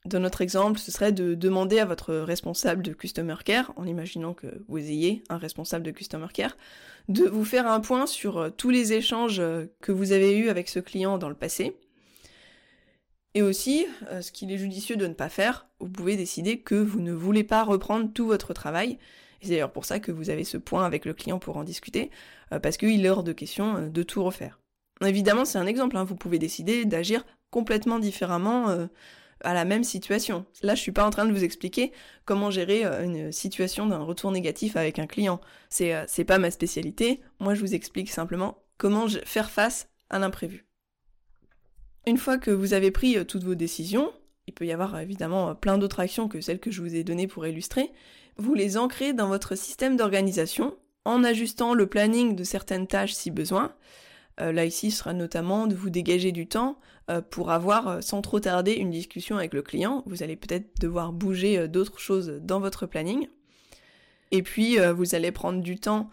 dans 0.05 0.21
notre 0.21 0.41
exemple, 0.41 0.79
ce 0.79 0.93
serait 0.93 1.11
de 1.11 1.35
demander 1.35 1.81
à 1.81 1.85
votre 1.85 2.15
responsable 2.15 2.83
de 2.83 2.93
Customer 2.93 3.35
Care, 3.45 3.73
en 3.75 3.87
imaginant 3.87 4.35
que 4.35 4.47
vous 4.69 4.79
ayez 4.79 5.25
un 5.29 5.37
responsable 5.37 5.85
de 5.85 5.91
Customer 5.91 6.29
Care, 6.33 6.57
de 7.09 7.25
vous 7.25 7.45
faire 7.45 7.67
un 7.67 7.81
point 7.81 8.07
sur 8.07 8.53
tous 8.57 8.71
les 8.71 8.93
échanges 8.93 9.43
que 9.81 9.91
vous 9.91 10.13
avez 10.13 10.39
eus 10.39 10.49
avec 10.49 10.69
ce 10.69 10.79
client 10.79 11.19
dans 11.19 11.29
le 11.29 11.35
passé, 11.35 11.77
Et 13.37 13.43
aussi, 13.43 13.87
euh, 14.11 14.23
ce 14.23 14.33
qu'il 14.33 14.51
est 14.51 14.57
judicieux 14.57 14.97
de 14.97 15.07
ne 15.07 15.13
pas 15.13 15.29
faire, 15.29 15.67
vous 15.79 15.91
pouvez 15.91 16.17
décider 16.17 16.61
que 16.61 16.75
vous 16.75 17.03
ne 17.03 17.13
voulez 17.13 17.45
pas 17.45 17.65
reprendre 17.65 18.11
tout 18.11 18.27
votre 18.27 18.55
travail. 18.55 18.99
c'est 19.43 19.51
d'ailleurs 19.51 19.73
pour 19.73 19.85
ça 19.85 20.01
que 20.01 20.11
vous 20.11 20.31
avez 20.31 20.43
ce 20.43 20.57
point 20.57 20.87
avec 20.87 21.05
le 21.05 21.13
client 21.13 21.39
pour 21.39 21.59
en 21.59 21.63
discuter, 21.63 22.11
euh, 22.53 22.61
parce 22.61 22.79
qu'il 22.79 23.05
est 23.05 23.09
hors 23.11 23.25
de 23.25 23.35
question 23.35 23.77
euh, 23.77 23.89
de 23.91 24.03
tout 24.03 24.25
refaire. 24.25 24.59
Évidemment, 25.05 25.45
c'est 25.45 25.59
un 25.59 25.67
exemple, 25.67 25.99
hein. 25.99 26.05
vous 26.05 26.17
pouvez 26.17 26.39
décider 26.39 26.87
d'agir 26.87 27.27
complètement 27.51 27.99
différemment 27.99 28.89
à 29.43 29.53
la 29.53 29.67
même 29.67 29.85
situation. 29.85 30.47
Là, 30.63 30.75
je 30.75 30.81
suis 30.81 30.93
pas 30.93 31.07
en 31.07 31.11
train 31.11 31.27
de 31.27 31.33
vous 31.33 31.45
expliquer 31.45 31.93
comment 32.25 32.51
gérer 32.51 32.85
une 32.85 33.31
situation 33.31 33.87
d'un 33.87 33.99
retour 33.99 34.33
négatif 34.33 34.77
avec 34.77 34.99
un 34.99 35.07
client. 35.07 35.39
C'est 35.69 35.95
c'est 36.09 36.25
pas 36.25 36.39
ma 36.39 36.51
spécialité. 36.51 37.21
Moi, 37.41 37.55
je 37.55 37.61
vous 37.61 37.75
explique 37.75 38.11
simplement 38.11 38.57
comment 38.79 39.07
faire 39.25 39.51
face 39.51 39.89
à 40.09 40.19
l'imprévu. 40.19 40.66
Une 42.09 42.19
fois 42.19 42.39
que 42.39 42.53
vous 42.53 42.73
avez 42.73 42.93
pris 42.93 43.19
euh, 43.19 43.25
toutes 43.25 43.43
vos 43.43 43.57
décisions, 43.57 44.13
il 44.47 44.55
peut 44.55 44.65
y 44.65 44.73
avoir 44.73 44.95
euh, 44.95 45.01
évidemment 45.01 45.51
euh, 45.51 45.55
plein 45.55 45.77
d'autres 45.77 45.99
actions 45.99 46.29
que 46.29 46.41
celles 46.41 46.61
que 46.61 46.71
je 46.71 46.81
vous 46.81 46.95
ai 46.95 47.03
données 47.03 47.27
pour 47.27 47.47
illustrer, 47.47 47.91
vous 48.37 48.55
les 48.55 48.77
ancrez 48.77 49.13
dans 49.13 49.27
votre 49.27 49.57
système 49.57 49.97
d'organisation 49.97 50.77
en 51.05 51.25
ajustant 51.25 51.75
le 51.75 51.89
planning 51.89 52.37
de 52.37 52.45
certaines 52.45 52.87
tâches 52.87 53.15
si 53.15 53.31
besoin. 53.31 53.73
là 54.39 54.65
ici, 54.65 54.91
ce 54.91 54.99
sera 54.99 55.13
notamment 55.13 55.67
de 55.69 55.75
vous 55.75 55.89
dégager 55.89 56.33
du 56.33 56.49
temps 56.49 56.79
pour 57.31 57.53
avoir 57.53 58.03
sans 58.03 58.23
trop 58.23 58.41
tarder 58.41 58.73
une 58.73 58.91
discussion 58.91 59.37
avec 59.37 59.55
le 59.55 59.63
client. 59.63 60.03
Vous 60.07 60.25
allez 60.25 60.35
peut-être 60.35 60.81
devoir 60.81 61.13
bouger 61.13 61.69
d'autres 61.69 62.01
choses 62.01 62.41
dans 62.43 62.59
votre 62.59 62.87
planning. 62.87 63.29
Et 64.33 64.43
puis, 64.43 64.79
vous 64.97 65.15
allez 65.15 65.31
prendre 65.31 65.63
du 65.63 65.79
temps 65.79 66.11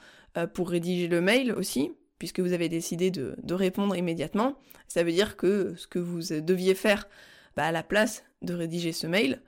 pour 0.53 0.69
rédiger 0.69 1.07
le 1.07 1.21
mail 1.21 1.51
aussi, 1.53 1.91
puisque 2.19 2.39
vous 2.39 2.53
avez 2.53 2.69
décidé 2.69 3.11
de, 3.11 3.35
répondre 3.53 3.95
immédiatement, 3.95 4.57
ça 4.87 5.03
veut 5.03 5.11
dire 5.11 5.37
que 5.37 5.73
ce 5.75 5.87
que 5.87 5.99
vous 5.99 6.21
deviez 6.41 6.75
faire 6.75 7.07
bah, 7.55 7.65
à 7.65 7.71
la 7.71 7.83
place 7.83 8.23
de 8.41 8.53
rédiger 8.53 8.91
ce 8.91 9.07
mail, 9.07 9.41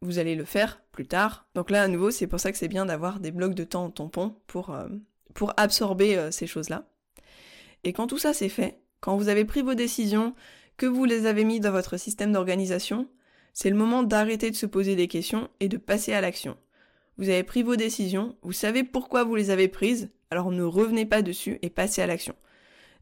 vous 0.00 0.18
allez 0.18 0.34
le 0.34 0.44
faire 0.44 0.82
plus 0.92 1.06
tard. 1.06 1.46
Donc 1.54 1.70
là, 1.70 1.82
à 1.82 1.88
nouveau, 1.88 2.10
c'est 2.10 2.26
pour 2.26 2.40
ça 2.40 2.52
que 2.52 2.58
c'est 2.58 2.68
bien 2.68 2.86
d'avoir 2.86 3.20
des 3.20 3.30
blocs 3.30 3.54
de 3.54 3.64
temps 3.64 3.84
en 3.84 3.90
tampon 3.90 4.34
pour, 4.46 4.70
euh, 4.70 4.88
pour 5.34 5.52
absorber 5.56 6.16
euh, 6.16 6.30
ces 6.30 6.46
choses-là. 6.46 6.88
Et 7.84 7.92
quand 7.92 8.06
tout 8.06 8.18
ça 8.18 8.32
c'est 8.32 8.48
fait, 8.48 8.80
quand 9.00 9.16
vous 9.16 9.28
avez 9.28 9.44
pris 9.44 9.62
vos 9.62 9.74
décisions, 9.74 10.34
que 10.76 10.86
vous 10.86 11.04
les 11.04 11.26
avez 11.26 11.44
mis 11.44 11.60
dans 11.60 11.72
votre 11.72 11.96
système 11.96 12.32
d'organisation, 12.32 13.08
c'est 13.52 13.70
le 13.70 13.76
moment 13.76 14.02
d'arrêter 14.02 14.50
de 14.50 14.56
se 14.56 14.66
poser 14.66 14.96
des 14.96 15.08
questions 15.08 15.48
et 15.60 15.68
de 15.68 15.76
passer 15.76 16.12
à 16.12 16.20
l'action. 16.20 16.56
Vous 17.18 17.28
avez 17.28 17.42
pris 17.42 17.62
vos 17.62 17.76
décisions, 17.76 18.36
vous 18.42 18.52
savez 18.52 18.84
pourquoi 18.84 19.24
vous 19.24 19.36
les 19.36 19.50
avez 19.50 19.68
prises, 19.68 20.10
alors 20.32 20.50
ne 20.50 20.62
revenez 20.62 21.04
pas 21.04 21.20
dessus 21.20 21.58
et 21.60 21.68
passez 21.68 22.00
à 22.00 22.06
l'action. 22.06 22.34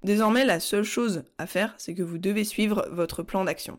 Désormais, 0.03 0.45
la 0.45 0.59
seule 0.59 0.83
chose 0.83 1.23
à 1.39 1.47
faire, 1.47 1.75
c'est 1.79 1.95
que 1.95 2.03
vous 2.03 2.19
devez 2.19 2.43
suivre 2.43 2.89
votre 2.91 3.23
plan 3.23 3.45
d'action. 3.45 3.79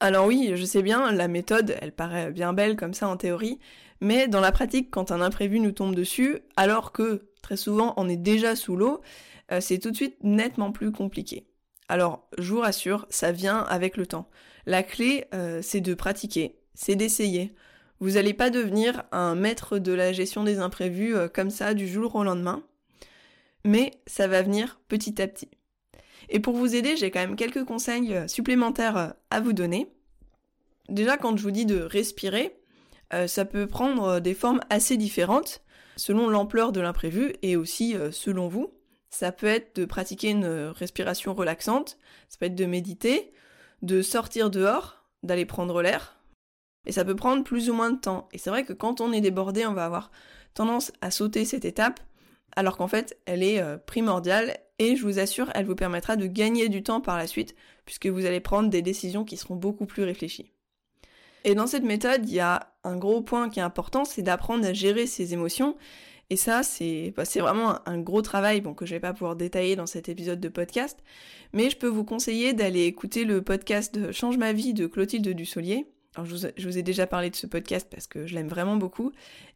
Alors 0.00 0.26
oui, 0.26 0.50
je 0.56 0.64
sais 0.64 0.82
bien, 0.82 1.12
la 1.12 1.28
méthode, 1.28 1.76
elle 1.80 1.92
paraît 1.92 2.32
bien 2.32 2.52
belle 2.52 2.74
comme 2.74 2.92
ça 2.92 3.06
en 3.06 3.16
théorie, 3.16 3.60
mais 4.00 4.26
dans 4.26 4.40
la 4.40 4.50
pratique, 4.50 4.90
quand 4.90 5.12
un 5.12 5.20
imprévu 5.20 5.60
nous 5.60 5.70
tombe 5.70 5.94
dessus, 5.94 6.40
alors 6.56 6.90
que 6.90 7.30
très 7.40 7.56
souvent 7.56 7.94
on 7.96 8.08
est 8.08 8.16
déjà 8.16 8.56
sous 8.56 8.74
l'eau, 8.74 9.00
euh, 9.52 9.60
c'est 9.60 9.78
tout 9.78 9.92
de 9.92 9.96
suite 9.96 10.16
nettement 10.24 10.72
plus 10.72 10.90
compliqué. 10.90 11.46
Alors, 11.88 12.28
je 12.36 12.52
vous 12.52 12.60
rassure, 12.60 13.06
ça 13.10 13.30
vient 13.30 13.60
avec 13.60 13.96
le 13.96 14.08
temps. 14.08 14.28
La 14.66 14.82
clé, 14.82 15.26
euh, 15.34 15.60
c'est 15.62 15.80
de 15.80 15.94
pratiquer, 15.94 16.58
c'est 16.74 16.96
d'essayer. 16.96 17.54
Vous 18.00 18.12
n'allez 18.12 18.34
pas 18.34 18.50
devenir 18.50 19.04
un 19.12 19.34
maître 19.34 19.78
de 19.78 19.92
la 19.92 20.12
gestion 20.12 20.44
des 20.44 20.58
imprévus 20.58 21.14
euh, 21.14 21.28
comme 21.28 21.50
ça 21.50 21.74
du 21.74 21.86
jour 21.88 22.14
au 22.16 22.24
lendemain, 22.24 22.62
mais 23.64 23.92
ça 24.06 24.26
va 24.26 24.42
venir 24.42 24.80
petit 24.88 25.22
à 25.22 25.28
petit. 25.28 25.50
Et 26.28 26.40
pour 26.40 26.54
vous 26.54 26.74
aider, 26.74 26.96
j'ai 26.96 27.10
quand 27.10 27.20
même 27.20 27.36
quelques 27.36 27.64
conseils 27.64 28.14
euh, 28.14 28.26
supplémentaires 28.26 28.96
euh, 28.96 29.08
à 29.30 29.40
vous 29.40 29.52
donner. 29.52 29.88
Déjà, 30.88 31.16
quand 31.16 31.36
je 31.36 31.42
vous 31.42 31.50
dis 31.50 31.66
de 31.66 31.80
respirer, 31.80 32.58
ça 33.26 33.44
peut 33.44 33.68
prendre 33.68 34.18
des 34.18 34.34
formes 34.34 34.60
assez 34.70 34.96
différentes 34.96 35.62
selon 35.96 36.28
l'ampleur 36.28 36.72
de 36.72 36.80
l'imprévu 36.80 37.32
et 37.42 37.56
aussi 37.56 37.94
selon 38.10 38.48
vous. 38.48 38.74
Ça 39.08 39.30
peut 39.30 39.46
être 39.46 39.76
de 39.76 39.84
pratiquer 39.84 40.30
une 40.30 40.44
respiration 40.44 41.32
relaxante, 41.32 41.96
ça 42.28 42.36
peut 42.38 42.46
être 42.46 42.56
de 42.56 42.66
méditer, 42.66 43.32
de 43.82 44.02
sortir 44.02 44.50
dehors, 44.50 45.06
d'aller 45.22 45.46
prendre 45.46 45.80
l'air, 45.80 46.18
et 46.86 46.92
ça 46.92 47.04
peut 47.04 47.16
prendre 47.16 47.44
plus 47.44 47.70
ou 47.70 47.74
moins 47.74 47.90
de 47.90 47.98
temps. 47.98 48.28
Et 48.32 48.38
c'est 48.38 48.50
vrai 48.50 48.64
que 48.64 48.72
quand 48.72 49.00
on 49.00 49.12
est 49.12 49.20
débordé, 49.20 49.66
on 49.66 49.74
va 49.74 49.84
avoir 49.84 50.10
tendance 50.54 50.92
à 51.00 51.10
sauter 51.10 51.44
cette 51.44 51.64
étape, 51.64 52.00
alors 52.56 52.76
qu'en 52.76 52.88
fait, 52.88 53.18
elle 53.26 53.42
est 53.42 53.60
euh, 53.60 53.76
primordiale 53.76 54.56
et 54.78 54.96
je 54.96 55.02
vous 55.02 55.18
assure, 55.18 55.50
elle 55.54 55.66
vous 55.66 55.74
permettra 55.74 56.16
de 56.16 56.26
gagner 56.26 56.68
du 56.68 56.82
temps 56.82 57.00
par 57.00 57.16
la 57.16 57.26
suite, 57.26 57.54
puisque 57.84 58.06
vous 58.06 58.26
allez 58.26 58.40
prendre 58.40 58.70
des 58.70 58.82
décisions 58.82 59.24
qui 59.24 59.36
seront 59.36 59.56
beaucoup 59.56 59.86
plus 59.86 60.04
réfléchies. 60.04 60.52
Et 61.44 61.54
dans 61.54 61.66
cette 61.66 61.84
méthode, 61.84 62.28
il 62.28 62.34
y 62.34 62.40
a 62.40 62.72
un 62.84 62.96
gros 62.96 63.20
point 63.20 63.50
qui 63.50 63.60
est 63.60 63.62
important, 63.62 64.04
c'est 64.04 64.22
d'apprendre 64.22 64.66
à 64.66 64.72
gérer 64.72 65.06
ses 65.06 65.34
émotions. 65.34 65.76
Et 66.30 66.36
ça, 66.36 66.62
c'est 66.62 67.12
bah, 67.14 67.24
vraiment 67.36 67.78
un, 67.86 67.98
gros 67.98 68.22
travail 68.22 68.62
que 68.74 68.86
je 68.86 68.94
vais 68.94 69.00
pas 69.00 69.12
pouvoir 69.12 69.36
détailler 69.36 69.76
dans 69.76 69.86
cet 69.86 70.08
épisode 70.08 70.40
de 70.40 70.48
podcast. 70.48 70.98
Mais 71.52 71.68
je 71.68 71.76
peux 71.76 71.86
vous 71.86 72.04
conseiller 72.04 72.54
d'aller 72.54 72.84
écouter 72.84 73.24
le 73.24 73.42
podcast 73.42 74.10
Change 74.10 74.38
ma 74.38 74.54
vie 74.54 74.72
de 74.72 74.86
Clotilde 74.86 75.28
Dussolier, 75.28 75.86
alors 76.14 76.26
je 76.26 76.68
vous, 76.68 76.78
ai 76.78 76.82
déjà 76.82 77.06
parlé 77.06 77.28
de 77.30 77.36
ce 77.36 77.46
podcast 77.46 77.88
parce 77.90 78.06
que 78.06 78.26
je 78.26 78.34
l'aime 78.34 78.48
vraiment 78.48 78.76
beaucoup. 78.76 79.10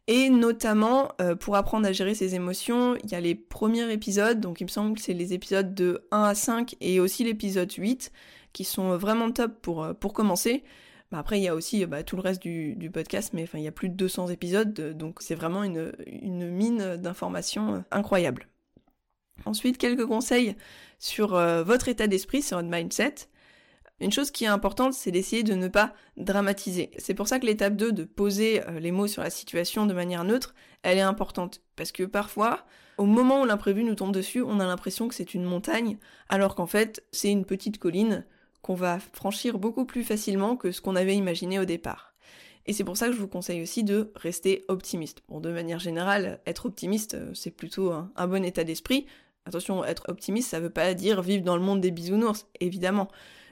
Et 0.09 0.29
notamment, 0.29 1.13
euh, 1.21 1.37
pour 1.37 1.55
apprendre 1.55 1.87
à 1.87 1.93
gérer 1.93 2.15
ses 2.15 2.35
émotions, 2.35 2.97
il 3.05 3.11
y 3.11 3.15
a 3.15 3.21
les 3.21 3.37
premiers 3.37 3.93
épisodes, 3.93 4.41
donc 4.41 4.61
il 4.61 4.65
me 4.65 4.69
semble 4.69 4.97
que 4.97 5.03
c'est 5.03 5.15
les 5.15 5.35
épisodes 5.35 5.73
de 5.75 6.03
1 6.11 6.23
à 6.23 6.35
5 6.35 6.75
et 6.81 6.99
aussi 6.99 7.23
l'épisode 7.23 7.71
8, 7.71 8.11
qui 8.53 8.65
sont 8.65 8.97
vraiment 8.97 9.31
top 9.31 9.61
pour, 9.63 9.85
euh, 9.85 9.95
pour 9.95 10.13
commencer. 10.13 10.65
Bah, 11.13 11.19
après, 11.19 11.39
il 11.39 11.45
y 11.45 11.49
a 11.49 11.55
aussi 11.55 11.87
bah, 11.87 12.03
tout 12.03 12.17
le 12.17 12.23
reste 12.23 12.43
du, 12.43 12.91
podcast, 12.93 13.33
mais 13.35 13.45
enfin, 13.45 13.59
il 13.59 13.65
y 13.65 13.69
a 13.69 13.73
plus 13.73 13.89
de 13.89 13.95
200 13.95 14.29
épisodes, 14.29 14.73
donc 14.97 15.23
c'est 15.23 15.37
vraiment 15.37 15.63
une, 15.63 15.93
une 16.07 16.51
mine 16.51 16.97
d'informations 16.97 17.77
euh, 17.77 17.81
incroyable. 17.93 18.49
Ensuite, 19.45 19.79
quelques 19.79 20.07
conseils 20.07 20.57
sur 20.99 21.29
votre 21.65 21.89
état 21.89 22.09
d'esprit, 22.09 22.43
sur 22.43 22.57
votre 22.57 22.69
mindset. 22.69 23.29
Une 24.01 24.13
chose 24.13 24.31
qui 24.31 24.45
est 24.45 24.49
importante, 24.49 24.95
c'est 24.95 25.11
d'essayer 25.11 25.43
de 25.43 25.55
ne 25.55 25.67
pas 25.67 25.93
dramatiser. 26.17 26.91
C'est 26.99 27.15
pour 27.15 27.27
ça 27.27 27.41
que 27.41 27.47
l'étape 27.47 27.75
2 27.75 27.93
de 27.93 28.05
poser 28.05 28.63
euh, 28.67 28.79
les 28.79 28.93
mots 28.93 29.09
sur 29.09 29.23
la 29.23 29.31
situation 29.31 29.87
de 29.87 29.95
manière 29.95 30.23
neutre, 30.23 30.55
elle 30.83 30.99
est 30.99 31.03
importante. 31.03 31.61
Parce 31.75 31.91
que 31.91 32.05
parfois, 32.05 32.65
au 32.97 33.07
moment 33.07 33.43
où 33.43 33.45
l'imprévu 33.45 33.83
nous 33.83 33.97
tombe 33.97 34.13
dessus, 34.13 34.43
on 34.43 34.61
a 34.61 34.67
l'impression 34.67 35.09
que 35.09 35.15
c'est 35.15 35.35
une 35.35 35.45
montagne, 35.45 35.99
alors 36.29 36.55
qu'en 36.55 36.67
fait, 36.67 37.05
c'est 37.11 37.31
une 37.31 37.45
petite 37.45 37.79
colline 37.79 38.25
qu'on 38.63 38.75
va 38.75 38.99
franchir 39.13 39.59
beaucoup 39.59 39.85
plus 39.85 40.05
facilement 40.05 40.57
que 40.57 40.71
ce 40.71 40.81
qu'on 40.81 40.97
avait 40.97 41.17
imaginé 41.17 41.59
au 41.59 41.65
départ. 41.65 42.15
Et 42.67 42.73
c'est 42.73 42.85
pour 42.85 42.99
ça 42.99 43.07
que 43.07 43.15
je 43.15 43.19
vous 43.19 43.29
conseille 43.29 43.63
aussi 43.63 43.83
de 43.83 44.13
rester 44.15 44.65
optimiste. 44.69 45.23
Bon, 45.29 45.41
de 45.41 45.51
manière 45.51 45.79
générale, 45.79 46.41
être 46.47 46.67
optimiste, 46.67 47.15
euh, 47.15 47.31
c'est 47.35 47.51
plutôt 47.51 47.93
un, 47.93 48.27
bon 48.27 48.45
état 48.45 48.63
d'esprit. 48.63 49.07
Attention, 49.47 49.85
être 49.85 50.05
optimiste, 50.09 50.51
ça 50.51 50.61
veut 50.61 50.71
pas 50.71 50.93
dire 50.93 51.23
vivre 51.23 51.43
dans 51.43 51.57
le 51.57 51.63
monde 51.63 51.81
des 51.81 51.91
bisounours, 51.91 52.47
évidemment. 52.61 53.09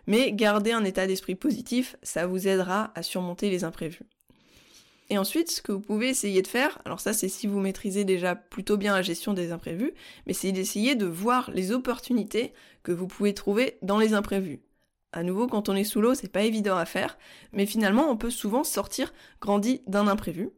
Mais 0.06 0.32
garder 0.32 0.72
un 0.72 0.84
état 0.84 1.06
d'esprit 1.06 1.34
positif, 1.34 1.96
ça 2.02 2.26
vous 2.26 2.48
aidera 2.48 2.92
à 2.94 3.02
surmonter 3.02 3.50
les 3.50 3.64
imprévus. 3.64 4.04
Et 5.08 5.18
ensuite, 5.18 5.50
ce 5.50 5.62
que 5.62 5.72
vous 5.72 5.80
pouvez 5.80 6.08
essayer 6.08 6.42
de 6.42 6.48
faire, 6.48 6.78
alors 6.84 7.00
ça 7.00 7.12
c'est 7.12 7.28
si 7.28 7.46
vous 7.46 7.60
maîtrisez 7.60 8.04
déjà 8.04 8.34
plutôt 8.34 8.76
bien 8.76 8.94
la 8.94 9.02
gestion 9.02 9.34
des 9.34 9.52
imprévus, 9.52 9.92
mais 10.26 10.32
c'est 10.32 10.50
d'essayer 10.52 10.96
de 10.96 11.06
voir 11.06 11.50
les 11.52 11.70
opportunités 11.70 12.52
que 12.82 12.92
vous 12.92 13.06
pouvez 13.06 13.32
trouver 13.32 13.78
dans 13.82 13.98
les 13.98 14.14
imprévus. 14.14 14.60
À 15.12 15.22
nouveau, 15.22 15.46
quand 15.46 15.68
on 15.68 15.76
est 15.76 15.84
sous 15.84 16.00
l'eau, 16.00 16.14
c'est 16.14 16.32
pas 16.32 16.42
évident 16.42 16.76
à 16.76 16.84
faire, 16.84 17.18
mais 17.52 17.66
finalement 17.66 18.10
on 18.10 18.16
peut 18.16 18.30
souvent 18.30 18.64
sortir 18.64 19.14
grandi 19.40 19.82
d'un 19.86 20.08
imprévu. 20.08 20.50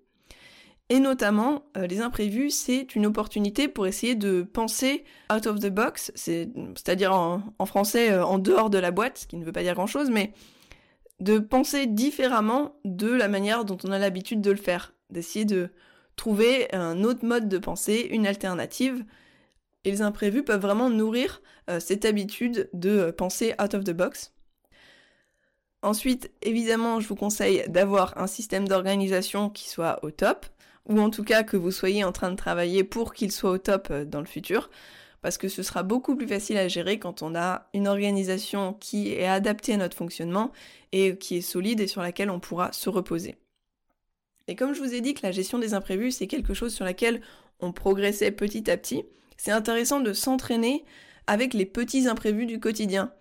Et 0.91 1.01
notamment, 1.01 1.65
euh, 1.77 1.87
les 1.87 2.01
imprévus, 2.01 2.51
c'est 2.51 2.95
une 2.95 3.05
opportunité 3.05 3.69
pour 3.69 3.87
essayer 3.87 4.15
de 4.15 4.43
penser 4.43 5.05
out 5.31 5.47
of 5.47 5.61
the 5.61 5.69
box, 5.69 6.11
c'est-à-dire 6.15 7.13
en, 7.13 7.67
français 7.67 8.11
euh, 8.11 8.25
en 8.25 8.39
dehors 8.39 8.71
de 8.71 8.79
la 8.79 8.91
boîte, 8.91 9.19
ce 9.19 9.27
qui 9.27 9.37
ne 9.37 9.45
veut 9.45 9.53
pas 9.53 9.63
dire 9.63 9.75
grand-chose, 9.75 10.09
mais 10.09 10.33
de 11.21 11.39
penser 11.39 11.87
différemment 11.87 12.77
de 12.85 13.13
la 13.13 13.29
manière 13.29 13.67
dont 13.67 13.77
on 13.85 13.93
a 13.93 13.99
l'habitude 13.99 14.41
de 14.41 14.51
le 14.51 14.57
faire, 14.57 14.95
d'essayer 15.11 15.45
de 15.45 15.69
trouver 16.17 16.73
un 16.75 17.05
autre 17.05 17.25
mode 17.25 17.49
de 17.49 17.59
pensée, 17.59 18.09
une 18.11 18.27
alternative. 18.27 19.05
Et 19.85 19.91
les 19.91 20.01
imprévus 20.01 20.43
peuvent 20.43 20.61
vraiment 20.61 20.89
nourrir 20.89 21.43
euh, 21.69 21.81
cette 21.81 22.07
habitude 22.07 22.71
de 22.73 23.11
penser 23.11 23.55
out 23.63 23.75
of 23.75 23.85
the 23.85 23.93
box. 23.93 24.33
Ensuite, 25.83 26.31
évidemment, 26.43 26.99
je 26.99 27.07
vous 27.07 27.15
conseille 27.15 27.65
d'avoir 27.69 28.17
un 28.19 28.27
système 28.27 28.67
d'organisation 28.67 29.51
qui 29.51 29.69
soit 29.69 30.03
au 30.03 30.11
top 30.11 30.47
ou 30.89 31.01
en 31.01 31.11
tout 31.11 31.25
cas 31.25 31.43
que 31.43 31.57
vous 31.57 31.71
soyez 31.71 32.05
en 32.05 32.13
train 32.13 32.31
de 32.31 32.37
travailler 32.37 32.85
pour 32.85 33.15
qu'il 33.15 33.33
soit 33.33 33.51
au 33.51 33.59
top 33.59 33.89
euh, 33.91 34.05
dans 34.05 34.21
le 34.21 34.27
futur, 34.27 34.71
parce 35.23 35.39
que 35.39 35.49
ce 35.49 35.63
sera 35.63 35.83
beaucoup 35.83 36.17
plus 36.17 36.29
facile 36.29 36.57
à 36.59 36.69
gérer 36.69 36.99
quand 36.99 37.23
on 37.23 37.35
a 37.35 37.69
une 37.75 37.89
organisation 37.89 38.75
qui 38.75 39.13
est 39.13 39.27
adaptée 39.27 39.75
à 39.75 39.77
notre 39.77 39.97
fonctionnement 39.97 40.53
et 40.93 41.17
qui 41.17 41.37
est 41.37 41.43
solide 41.43 41.81
et 41.81 41.87
sur 41.87 42.03
laquelle 42.03 42.31
on 42.31 42.41
pourra 42.41 42.73
se 42.73 42.89
reposer. 42.89 43.37
Et 44.47 44.57
comme 44.57 44.73
je 44.73 44.81
vous 44.81 44.95
ai 44.95 45.01
dit 45.01 45.15
que 45.15 45.27
la 45.27 45.33
gestion 45.33 45.59
des 45.59 45.75
imprévus, 45.75 46.13
c'est 46.13 46.27
quelque 46.27 46.55
chose 46.55 46.75
sur 46.75 46.85
laquelle 46.85 47.21
on 47.61 47.73
progressait 47.73 48.31
petit 48.31 48.71
à 48.71 48.77
petit, 48.77 49.05
c'est 49.37 49.51
intéressant 49.51 50.01
de 50.01 50.13
s'entraîner 50.13 50.85
avec 51.27 51.53
les 51.53 51.67
petits 51.67 52.09
imprévus 52.09 52.47
du 52.47 52.59
quotidien. 52.59 53.13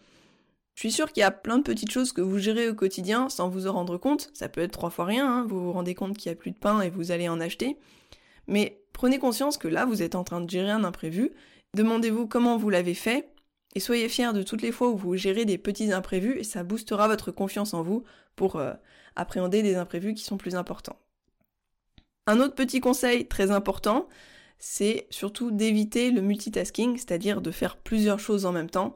Je 0.78 0.82
suis 0.82 0.92
sûre 0.92 1.12
qu'il 1.12 1.22
y 1.22 1.24
a 1.24 1.32
plein 1.32 1.58
de 1.58 1.63
petites 1.63 1.90
choses 1.90 2.12
que 2.12 2.22
vous 2.22 2.38
gérez 2.38 2.70
au 2.70 2.76
quotidien 2.76 3.30
sans 3.30 3.50
vous 3.50 3.66
en 3.66 3.74
rendre 3.74 3.98
compte. 3.98 4.30
Ça 4.36 4.48
peut 4.48 4.62
être 4.62 4.74
trois 4.74 4.92
fois 4.92 5.06
rien, 5.06 5.28
hein. 5.28 5.46
vous 5.50 5.60
vous 5.60 5.72
rendez 5.72 5.96
compte 5.96 6.16
qu'il 6.16 6.32
n'y 6.32 6.38
a 6.38 6.40
plus 6.40 6.52
de 6.52 6.56
pain 6.56 6.82
et 6.82 6.92
vous 6.92 7.10
allez 7.10 7.28
en 7.28 7.40
acheter. 7.40 7.78
Mais 8.46 8.80
prenez 8.94 9.18
conscience 9.18 9.58
que 9.58 9.68
là, 9.68 9.86
vous 9.86 10.04
êtes 10.04 10.13
en 10.13 10.24
train 10.24 10.40
de 10.40 10.48
gérer 10.48 10.70
un 10.70 10.84
imprévu. 10.84 11.32
Demandez-vous 11.74 12.28
comment 12.28 12.58
vous 12.58 12.70
l'avez 12.70 12.94
fait 12.94 13.28
et 13.74 13.80
soyez 13.80 14.08
fiers 14.08 14.34
de 14.34 14.44
toutes 14.44 14.62
les 14.62 14.72
fois 14.72 14.90
où 14.90 14.98
vous 14.98 15.16
gérez 15.16 15.46
des 15.46 15.58
petits 15.58 15.92
imprévus 15.92 16.38
et 16.38 16.44
ça 16.44 16.62
boostera 16.62 17.08
votre 17.08 17.32
confiance 17.32 17.74
en 17.74 17.82
vous 17.82 18.04
pour 18.36 18.58
euh, 18.58 18.74
appréhender 19.16 19.63
des 19.63 19.78
imprévus 19.78 20.13
qui 20.13 20.26
sont 20.26 20.38
plus 20.38 20.54
importants. 20.54 21.00
Un 22.28 22.40
autre 22.40 22.54
petit 22.54 22.82
conseil 22.82 23.28
très 23.28 23.50
important, 23.50 24.08
c'est 24.60 25.08
surtout 25.10 25.50
d'éviter 25.50 26.12
le 26.12 26.22
multitasking, 26.22 26.98
c'est-à-dire 26.98 27.42
de 27.42 27.50
faire 27.50 27.78
plusieurs 27.78 28.20
choses 28.20 28.46
en 28.46 28.52
même 28.52 28.70
temps 28.70 28.96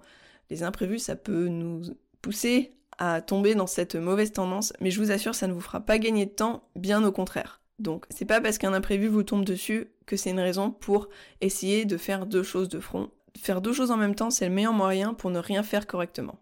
les 0.52 0.64
imprévus, 0.64 1.00
ça 1.00 1.16
peut 1.16 1.48
nous 1.48 1.82
pousser 2.22 2.74
à 2.98 3.22
tomber 3.22 3.56
dans 3.56 3.68
cette 3.68 3.96
mauvaise 3.96 4.34
tendance, 4.34 4.74
mais 4.82 4.92
je 4.92 5.00
vous 5.00 5.12
assure, 5.12 5.34
ça 5.34 5.48
ne 5.48 5.54
vous 5.54 5.62
fera 5.62 5.80
pas 5.80 5.98
gagner 5.98 6.26
de 6.26 6.32
temps, 6.32 6.70
bien 6.76 7.04
au 7.04 7.12
contraire. 7.12 7.62
Donc, 7.80 8.06
c'est 8.10 8.26
pas 8.26 8.42
parce 8.42 8.58
qu'un 8.60 8.74
imprévu 8.74 9.08
vous 9.08 9.24
tombe 9.24 9.46
dessus 9.46 9.88
que 10.06 10.18
c'est 10.18 10.30
une 10.30 10.42
raison 10.42 10.70
pour 10.70 11.08
essayer 11.40 11.86
de 11.86 11.98
faire 11.98 12.28
deux 12.28 12.44
choses 12.44 12.70
de 12.70 12.80
front. 12.80 13.10
Faire 13.40 13.62
deux 13.62 13.72
choses 13.72 13.92
en 13.92 13.98
même 13.98 14.14
temps, 14.14 14.30
c'est 14.30 14.48
le 14.48 14.54
meilleur 14.54 14.74
moyen 14.74 15.14
pour 15.14 15.32
ne 15.32 15.40
rien 15.40 15.64
faire 15.64 15.88
correctement. 15.88 16.38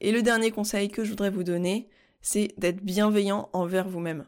Et 0.00 0.10
le 0.10 0.20
dernier 0.20 0.50
conseil 0.50 0.90
que 0.90 1.04
je 1.04 1.10
voudrais 1.10 1.30
vous 1.30 1.44
donner, 1.44 1.88
c'est 2.20 2.48
d'être 2.58 2.82
bienveillant 2.82 3.48
envers 3.52 3.88
vous-même. 3.88 4.26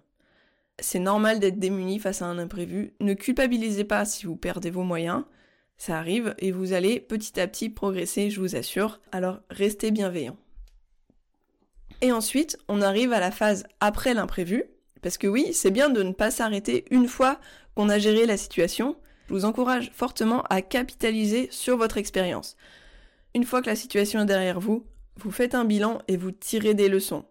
C'est 0.79 1.01
normal 1.01 1.40
d'être 1.40 1.59
démuni 1.59 1.99
face 1.99 2.22
à 2.22 2.27
un 2.27 2.38
imprévu. 2.38 2.94
Ne 3.01 3.14
culpabilisez 3.14 3.85
pas 3.85 4.05
si 4.05 4.27
vous 4.27 4.37
perdez 4.37 4.70
vos 4.70 4.85
moyens. 4.85 5.25
Ça 5.78 5.98
arrive 5.98 6.34
et 6.38 6.52
vous 6.52 6.72
allez 6.72 7.00
petit 7.00 7.38
à 7.38 7.46
petit 7.46 7.68
progresser, 7.68 8.30
je 8.30 8.40
vous 8.40 8.56
assure. 8.56 9.00
Alors 9.12 9.40
restez 9.50 9.90
bienveillant. 9.90 10.36
Et 12.00 12.12
ensuite, 12.12 12.58
on 12.68 12.82
arrive 12.82 13.12
à 13.12 13.20
la 13.20 13.30
phase 13.30 13.64
après 13.80 14.14
l'imprévu. 14.14 14.64
Parce 15.02 15.18
que 15.18 15.26
oui, 15.26 15.52
c'est 15.52 15.70
bien 15.70 15.88
de 15.88 16.02
ne 16.02 16.12
pas 16.12 16.30
s'arrêter 16.30 16.84
une 16.90 17.08
fois 17.08 17.38
qu'on 17.74 17.88
a 17.88 17.98
géré 17.98 18.26
la 18.26 18.36
situation. 18.36 18.96
Je 19.28 19.34
vous 19.34 19.44
encourage 19.44 19.90
fortement 19.92 20.42
à 20.50 20.62
capitaliser 20.62 21.48
sur 21.50 21.76
votre 21.76 21.98
expérience. 21.98 22.56
Une 23.34 23.44
fois 23.44 23.60
que 23.60 23.68
la 23.68 23.76
situation 23.76 24.20
est 24.22 24.26
derrière 24.26 24.60
vous, 24.60 24.86
vous 25.16 25.30
faites 25.30 25.54
un 25.54 25.64
bilan 25.64 26.00
et 26.08 26.16
vous 26.16 26.30
tirez 26.30 26.74
des 26.74 26.88
leçons. 26.88 27.24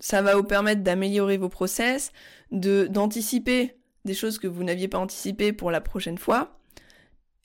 Ça 0.00 0.22
va 0.22 0.36
vous 0.36 0.44
permettre 0.44 0.82
d'améliorer 0.82 1.38
vos 1.38 1.48
process, 1.48 2.12
de 2.52 2.86
d'anticiper 2.86 3.76
des 4.04 4.14
choses 4.14 4.38
que 4.38 4.46
vous 4.46 4.62
n'aviez 4.62 4.86
pas 4.86 4.98
anticipées 4.98 5.52
pour 5.52 5.70
la 5.70 5.80
prochaine 5.80 6.18
fois, 6.18 6.57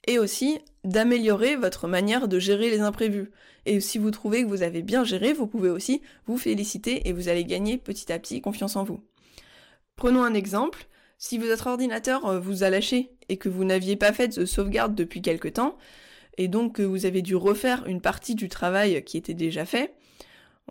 et 0.06 0.18
aussi 0.18 0.58
d'améliorer 0.84 1.56
votre 1.56 1.88
manière 1.88 2.28
de 2.28 2.38
gérer 2.38 2.70
les 2.70 2.80
imprévus. 2.80 3.30
Et 3.66 3.80
si 3.80 3.98
vous 3.98 4.10
trouvez 4.10 4.42
que 4.42 4.48
vous 4.48 4.62
avez 4.62 4.82
bien 4.82 5.04
géré, 5.04 5.32
vous 5.32 5.46
pouvez 5.46 5.70
aussi 5.70 6.02
vous 6.26 6.36
féliciter 6.36 7.08
et 7.08 7.12
vous 7.12 7.28
allez 7.28 7.44
gagner 7.44 7.78
petit 7.78 8.12
à 8.12 8.18
petit 8.18 8.40
confiance 8.40 8.76
en 8.76 8.84
vous. 8.84 9.00
Prenons 9.96 10.22
un 10.22 10.34
exemple. 10.34 10.86
Si 11.16 11.38
votre 11.38 11.68
ordinateur 11.68 12.26
euh, 12.26 12.40
vous 12.40 12.64
a 12.64 12.70
lâché 12.70 13.12
et 13.28 13.36
que 13.38 13.48
vous 13.48 13.64
n'aviez 13.64 13.96
pas 13.96 14.12
fait 14.12 14.36
de 14.36 14.44
sauvegarde 14.44 14.94
depuis 14.94 15.22
quelque 15.22 15.48
temps, 15.48 15.78
et 16.36 16.48
donc 16.48 16.76
que 16.76 16.82
vous 16.82 17.06
avez 17.06 17.22
dû 17.22 17.36
refaire 17.36 17.86
une 17.86 18.00
partie 18.00 18.34
du 18.34 18.48
travail 18.48 19.02
qui 19.04 19.16
était 19.16 19.34
déjà 19.34 19.64
fait, 19.64 19.94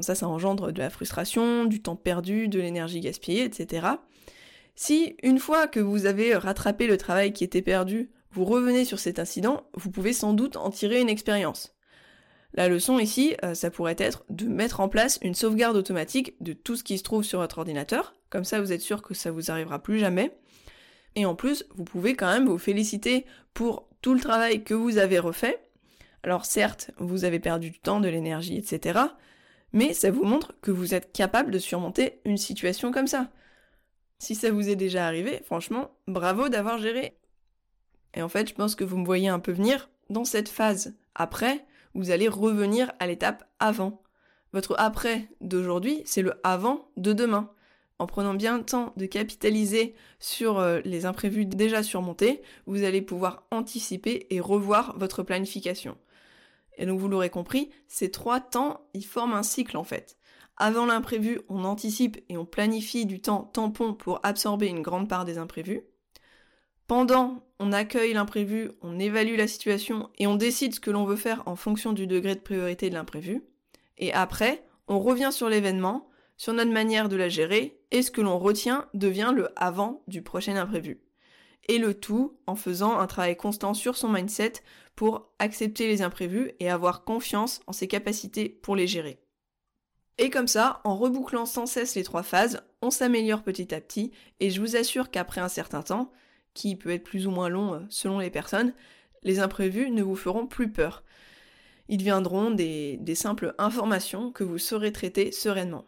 ça, 0.02 0.16
ça 0.16 0.28
engendre 0.28 0.72
de 0.72 0.80
la 0.80 0.90
frustration, 0.90 1.66
du 1.66 1.82
temps 1.82 1.96
perdu, 1.96 2.48
de 2.48 2.60
l'énergie 2.60 3.00
gaspillée, 3.00 3.44
etc. 3.44 3.88
Si, 4.76 5.16
une 5.22 5.40
fois 5.40 5.68
que 5.68 5.80
vous 5.80 6.06
avez 6.06 6.36
rattrapé 6.36 6.88
le 6.88 6.98
travail 6.98 7.32
qui 7.32 7.44
était 7.44 7.62
perdu, 7.62 8.10
vous 8.34 8.46
revenez 8.46 8.84
sur 8.84 8.98
cet 8.98 9.20
incident, 9.20 9.68
vous 9.76 9.92
pouvez 9.92 10.12
sans 10.12 10.34
doute 10.34 10.58
en 10.58 10.72
tirer 10.72 11.00
une 11.00 11.10
expérience. 11.10 11.76
La 12.56 12.68
leçon 12.68 12.98
ici, 12.98 13.36
euh, 13.44 13.54
ça 13.54 13.70
pourrait 13.70 13.96
être 13.98 14.26
de 14.30 14.48
mettre 14.48 14.80
en 14.80 14.90
place 14.90 15.20
une 15.22 15.36
sauvegarde 15.36 15.78
automatique 15.78 16.36
de 16.42 16.54
tout 16.54 16.76
ce 16.76 16.84
qui 16.84 16.98
se 16.98 17.04
trouve 17.04 17.24
sur 17.24 17.40
votre 17.40 17.60
ordinateur, 17.60 18.16
comme 18.30 18.44
ça 18.44 18.60
vous 18.60 18.72
êtes 18.72 18.82
sûr 18.82 19.04
que 19.04 19.14
ça 19.14 19.32
vous 19.32 19.52
arrivera 19.52 19.78
plus 19.78 20.00
jamais. 20.00 20.36
Et 21.16 21.26
en 21.26 21.36
plus, 21.36 21.66
vous 21.76 21.84
pouvez 21.84 22.16
quand 22.16 22.32
même 22.32 22.48
vous 22.48 22.58
féliciter 22.58 23.26
pour 23.54 23.88
tout 24.02 24.16
le 24.16 24.20
travail 24.20 24.64
que 24.64 24.74
vous 24.74 24.98
avez 24.98 25.20
refait. 25.20 25.60
Alors 26.24 26.46
certes, 26.46 26.90
vous 26.98 27.26
avez 27.26 27.40
perdu 27.40 27.70
du 27.70 27.80
temps, 27.80 28.00
de 28.00 28.10
l'énergie, 28.10 28.58
etc. 28.58 29.00
Mais 29.74 29.94
ça 29.94 30.10
vous 30.10 30.24
montre 30.24 30.54
que 30.62 30.72
vous 30.72 30.96
êtes 30.96 31.12
capable 31.12 31.52
de 31.52 31.60
surmonter 31.60 32.20
une 32.26 32.38
situation 32.38 32.92
comme 32.92 33.08
ça. 33.08 33.30
Si 34.18 34.34
ça 34.34 34.52
vous 34.52 34.70
est 34.70 34.76
déjà 34.76 35.06
arrivé, 35.06 35.42
franchement, 35.46 35.92
bravo 36.08 36.50
d'avoir 36.50 36.80
géré. 36.80 37.18
Et 38.14 38.22
en 38.22 38.30
fait, 38.30 38.50
je 38.50 38.54
pense 38.54 38.76
que 38.76 38.84
vous 38.84 38.98
me 38.98 39.06
voyez 39.06 39.28
un 39.28 39.40
peu 39.40 39.52
venir. 39.52 39.90
Dans 40.10 40.26
cette 40.26 40.50
phase 40.50 40.96
après, 41.16 41.66
vous 41.94 42.12
allez 42.12 42.28
revenir 42.28 42.92
à 43.00 43.08
l'étape 43.08 43.44
avant. 43.60 44.02
Votre 44.52 44.76
après 44.78 45.30
d'aujourd'hui, 45.42 46.02
c'est 46.06 46.22
le 46.22 46.34
avant 46.44 46.90
de 46.98 47.14
demain. 47.14 47.52
En 48.00 48.08
prenant 48.08 48.34
bien 48.34 48.58
le 48.58 48.66
temps 48.66 48.94
de 48.98 49.06
capitaliser 49.06 49.96
sur 50.20 50.60
euh, 50.60 50.82
les 50.84 51.06
imprévus 51.06 51.46
déjà 51.46 51.84
surmontés, 51.84 52.42
vous 52.66 52.84
allez 52.84 53.02
pouvoir 53.02 53.48
anticiper 53.52 54.28
et 54.30 54.40
revoir 54.40 54.98
votre 54.98 55.24
planification. 55.24 55.98
Et 56.78 56.86
donc 56.86 57.00
vous 57.00 57.08
l'aurez 57.08 57.30
compris, 57.30 57.70
ces 57.88 58.12
trois 58.12 58.40
temps, 58.40 58.90
ils 58.94 59.06
forment 59.06 59.36
un 59.36 59.44
cycle 59.44 59.78
en 59.78 59.84
fait. 59.84 60.18
Avant 60.58 60.86
l'imprévu, 60.86 61.42
on 61.50 61.64
anticipe 61.64 62.18
et 62.30 62.38
on 62.38 62.46
planifie 62.46 63.06
du 63.06 63.22
temps 63.22 63.44
tampon 63.54 63.94
pour 63.94 64.20
absorber 64.24 64.68
une 64.68 64.82
grande 64.82 65.08
part 65.08 65.26
des 65.26 65.38
imprévus. 65.38 65.82
Pendant, 66.88 67.46
on 67.60 67.72
accueille 67.72 68.14
l'imprévu, 68.14 68.72
on 68.82 69.00
évalue 69.00 69.38
la 69.38 69.48
situation 69.48 70.10
et 70.18 70.28
on 70.28 70.36
décide 70.36 70.76
ce 70.76 70.80
que 70.80 70.92
l'on 70.92 71.06
veut 71.06 71.16
faire 71.16 71.44
en 71.46 71.56
fonction 71.56 71.94
du 71.94 72.08
degré 72.08 72.36
de 72.36 72.42
priorité 72.42 72.90
de 72.90 72.96
l'imprévu. 72.96 73.44
Et 73.98 74.12
après, 74.14 74.66
on 74.88 75.00
revient 75.00 75.30
sur 75.32 75.50
l'événement, 75.50 76.10
sur 76.36 76.54
notre 76.54 76.72
manière 76.72 77.08
de 77.08 77.16
la 77.16 77.30
gérer, 77.30 77.80
et 77.92 78.02
ce 78.02 78.12
que 78.12 78.22
l'on 78.22 78.38
retient 78.38 78.88
devient 78.94 79.32
le 79.34 79.48
avant 79.56 80.04
du 80.08 80.22
prochain 80.22 80.58
imprévu. 80.58 81.00
Et 81.70 81.78
le 81.78 81.94
tout 81.94 82.38
en 82.48 82.56
faisant 82.56 83.00
un 83.00 83.08
travail 83.08 83.38
constant 83.38 83.74
sur 83.74 83.96
son 83.96 84.10
mindset 84.10 84.54
pour 84.96 85.32
accepter 85.40 85.88
les 85.88 86.02
imprévus 86.02 86.52
et 86.60 86.70
avoir 86.70 87.06
confiance 87.06 87.62
en 87.68 87.72
ses 87.72 87.88
capacités 87.88 88.50
pour 88.50 88.76
les 88.76 88.88
gérer. 88.88 89.20
Et 90.18 90.30
comme 90.30 90.48
ça, 90.48 90.82
en 90.84 90.98
rebouclant 90.98 91.46
sans 91.46 91.66
cesse 91.66 91.96
les 91.96 92.04
trois 92.04 92.24
phases, 92.24 92.62
on 92.82 92.92
s'améliore 92.92 93.42
petit 93.42 93.74
à 93.74 93.80
petit, 93.80 94.12
et 94.40 94.50
je 94.50 94.60
vous 94.60 94.76
assure 94.76 95.10
qu'après 95.10 95.42
un 95.42 95.50
certain 95.50 95.82
temps, 95.82 96.12
qui 96.54 96.76
peut 96.76 96.92
être 96.92 97.04
plus 97.04 97.28
ou 97.28 97.32
moins 97.32 97.50
long 97.50 97.76
euh, 97.76 97.80
selon 97.90 98.20
les 98.20 98.30
personnes, 98.30 98.74
les 99.24 99.40
imprévus 99.40 99.90
ne 99.92 100.04
vous 100.04 100.16
feront 100.16 100.48
plus 100.48 100.72
peur. 100.72 101.04
Ils 101.90 101.98
deviendront 101.98 102.52
des, 102.52 102.98
des 102.98 103.16
simples 103.16 103.56
informations 103.58 104.32
que 104.32 104.44
vous 104.44 104.58
saurez 104.58 104.92
traiter 104.92 105.32
sereinement. 105.32 105.86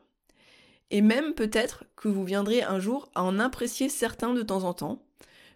Et 0.91 1.01
même 1.01 1.33
peut-être 1.33 1.85
que 1.95 2.07
vous 2.07 2.23
viendrez 2.23 2.61
un 2.61 2.79
jour 2.79 3.09
à 3.15 3.23
en 3.23 3.39
apprécier 3.39 3.89
certains 3.89 4.33
de 4.33 4.43
temps 4.43 4.63
en 4.63 4.73
temps, 4.73 5.03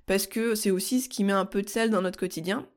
parce 0.06 0.26
que 0.26 0.56
c'est 0.56 0.72
aussi 0.72 1.02
ce 1.02 1.10
qui 1.10 1.24
met 1.24 1.34
un 1.34 1.46
peu 1.46 1.62
de 1.62 1.70
sel 1.70 1.92
dans 1.92 2.02
notre 2.02 2.20
quotidien, 2.20 2.68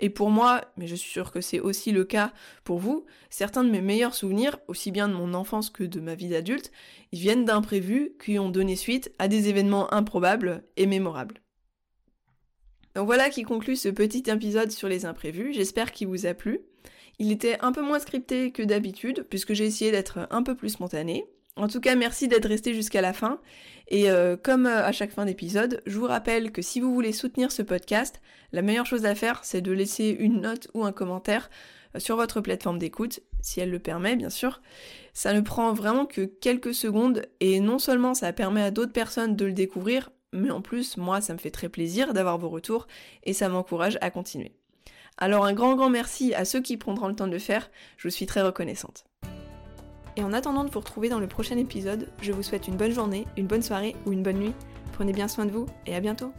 et 0.00 0.10
pour 0.10 0.30
moi, 0.30 0.62
mais 0.76 0.86
je 0.86 0.94
suis 0.96 1.10
sûre 1.10 1.30
que 1.30 1.42
c'est 1.42 1.60
aussi 1.60 1.92
le 1.92 2.04
cas 2.04 2.32
pour 2.64 2.78
vous, 2.78 3.04
certains 3.28 3.62
de 3.62 3.70
mes 3.70 3.82
meilleurs 3.82 4.14
souvenirs, 4.14 4.58
aussi 4.66 4.90
bien 4.90 5.08
de 5.08 5.14
mon 5.14 5.34
enfance 5.34 5.68
que 5.68 5.84
de 5.84 6.00
ma 6.00 6.14
vie 6.14 6.30
d'adulte, 6.30 6.72
viennent 7.12 7.44
d'imprévus 7.44 8.12
qui 8.24 8.38
ont 8.38 8.48
donné 8.48 8.76
suite 8.76 9.12
à 9.18 9.28
des 9.28 9.48
événements 9.48 9.92
improbables 9.92 10.64
et 10.78 10.86
mémorables. 10.86 11.42
Donc 12.94 13.06
voilà 13.06 13.28
qui 13.28 13.42
conclut 13.42 13.76
ce 13.76 13.90
petit 13.90 14.24
épisode 14.26 14.72
sur 14.72 14.88
les 14.88 15.04
imprévus, 15.04 15.52
j'espère 15.52 15.92
qu'il 15.92 16.08
vous 16.08 16.26
a 16.26 16.34
plu. 16.34 16.60
Il 17.18 17.30
était 17.30 17.58
un 17.60 17.70
peu 17.70 17.82
moins 17.82 17.98
scripté 17.98 18.50
que 18.50 18.62
d'habitude, 18.62 19.26
puisque 19.28 19.52
j'ai 19.52 19.66
essayé 19.66 19.90
d'être 19.90 20.26
un 20.30 20.42
peu 20.42 20.56
plus 20.56 20.70
spontané. 20.70 21.26
En 21.60 21.68
tout 21.68 21.80
cas, 21.80 21.94
merci 21.94 22.26
d'être 22.26 22.48
resté 22.48 22.72
jusqu'à 22.72 23.02
la 23.02 23.12
fin. 23.12 23.38
Et 23.88 24.10
euh, 24.10 24.34
comme 24.34 24.64
euh, 24.64 24.82
à 24.82 24.92
chaque 24.92 25.10
fin 25.10 25.26
d'épisode, 25.26 25.82
je 25.84 25.98
vous 25.98 26.06
rappelle 26.06 26.52
que 26.52 26.62
si 26.62 26.80
vous 26.80 26.94
voulez 26.94 27.12
soutenir 27.12 27.52
ce 27.52 27.60
podcast, 27.60 28.22
la 28.52 28.62
meilleure 28.62 28.86
chose 28.86 29.04
à 29.04 29.14
faire, 29.14 29.40
c'est 29.44 29.60
de 29.60 29.70
laisser 29.70 30.08
une 30.08 30.40
note 30.40 30.68
ou 30.72 30.86
un 30.86 30.92
commentaire 30.92 31.50
euh, 31.94 31.98
sur 31.98 32.16
votre 32.16 32.40
plateforme 32.40 32.78
d'écoute, 32.78 33.20
si 33.42 33.60
elle 33.60 33.70
le 33.70 33.78
permet, 33.78 34.16
bien 34.16 34.30
sûr. 34.30 34.62
Ça 35.12 35.34
ne 35.34 35.42
prend 35.42 35.74
vraiment 35.74 36.06
que 36.06 36.22
quelques 36.22 36.72
secondes 36.72 37.26
et 37.40 37.60
non 37.60 37.78
seulement 37.78 38.14
ça 38.14 38.32
permet 38.32 38.62
à 38.62 38.70
d'autres 38.70 38.94
personnes 38.94 39.36
de 39.36 39.44
le 39.44 39.52
découvrir, 39.52 40.08
mais 40.32 40.50
en 40.50 40.62
plus, 40.62 40.96
moi, 40.96 41.20
ça 41.20 41.34
me 41.34 41.38
fait 41.38 41.50
très 41.50 41.68
plaisir 41.68 42.14
d'avoir 42.14 42.38
vos 42.38 42.48
retours 42.48 42.86
et 43.24 43.34
ça 43.34 43.50
m'encourage 43.50 43.98
à 44.00 44.10
continuer. 44.10 44.52
Alors 45.18 45.44
un 45.44 45.52
grand 45.52 45.74
grand 45.74 45.90
merci 45.90 46.32
à 46.32 46.46
ceux 46.46 46.62
qui 46.62 46.78
prendront 46.78 47.08
le 47.08 47.16
temps 47.16 47.26
de 47.26 47.32
le 47.32 47.38
faire, 47.38 47.70
je 47.98 48.08
suis 48.08 48.24
très 48.24 48.40
reconnaissante. 48.40 49.09
Et 50.16 50.24
en 50.24 50.32
attendant 50.32 50.64
de 50.64 50.70
vous 50.70 50.80
retrouver 50.80 51.08
dans 51.08 51.20
le 51.20 51.26
prochain 51.26 51.56
épisode, 51.56 52.08
je 52.20 52.32
vous 52.32 52.42
souhaite 52.42 52.68
une 52.68 52.76
bonne 52.76 52.92
journée, 52.92 53.26
une 53.36 53.46
bonne 53.46 53.62
soirée 53.62 53.94
ou 54.06 54.12
une 54.12 54.22
bonne 54.22 54.38
nuit. 54.38 54.54
Prenez 54.92 55.12
bien 55.12 55.28
soin 55.28 55.46
de 55.46 55.50
vous 55.50 55.66
et 55.86 55.94
à 55.94 56.00
bientôt 56.00 56.32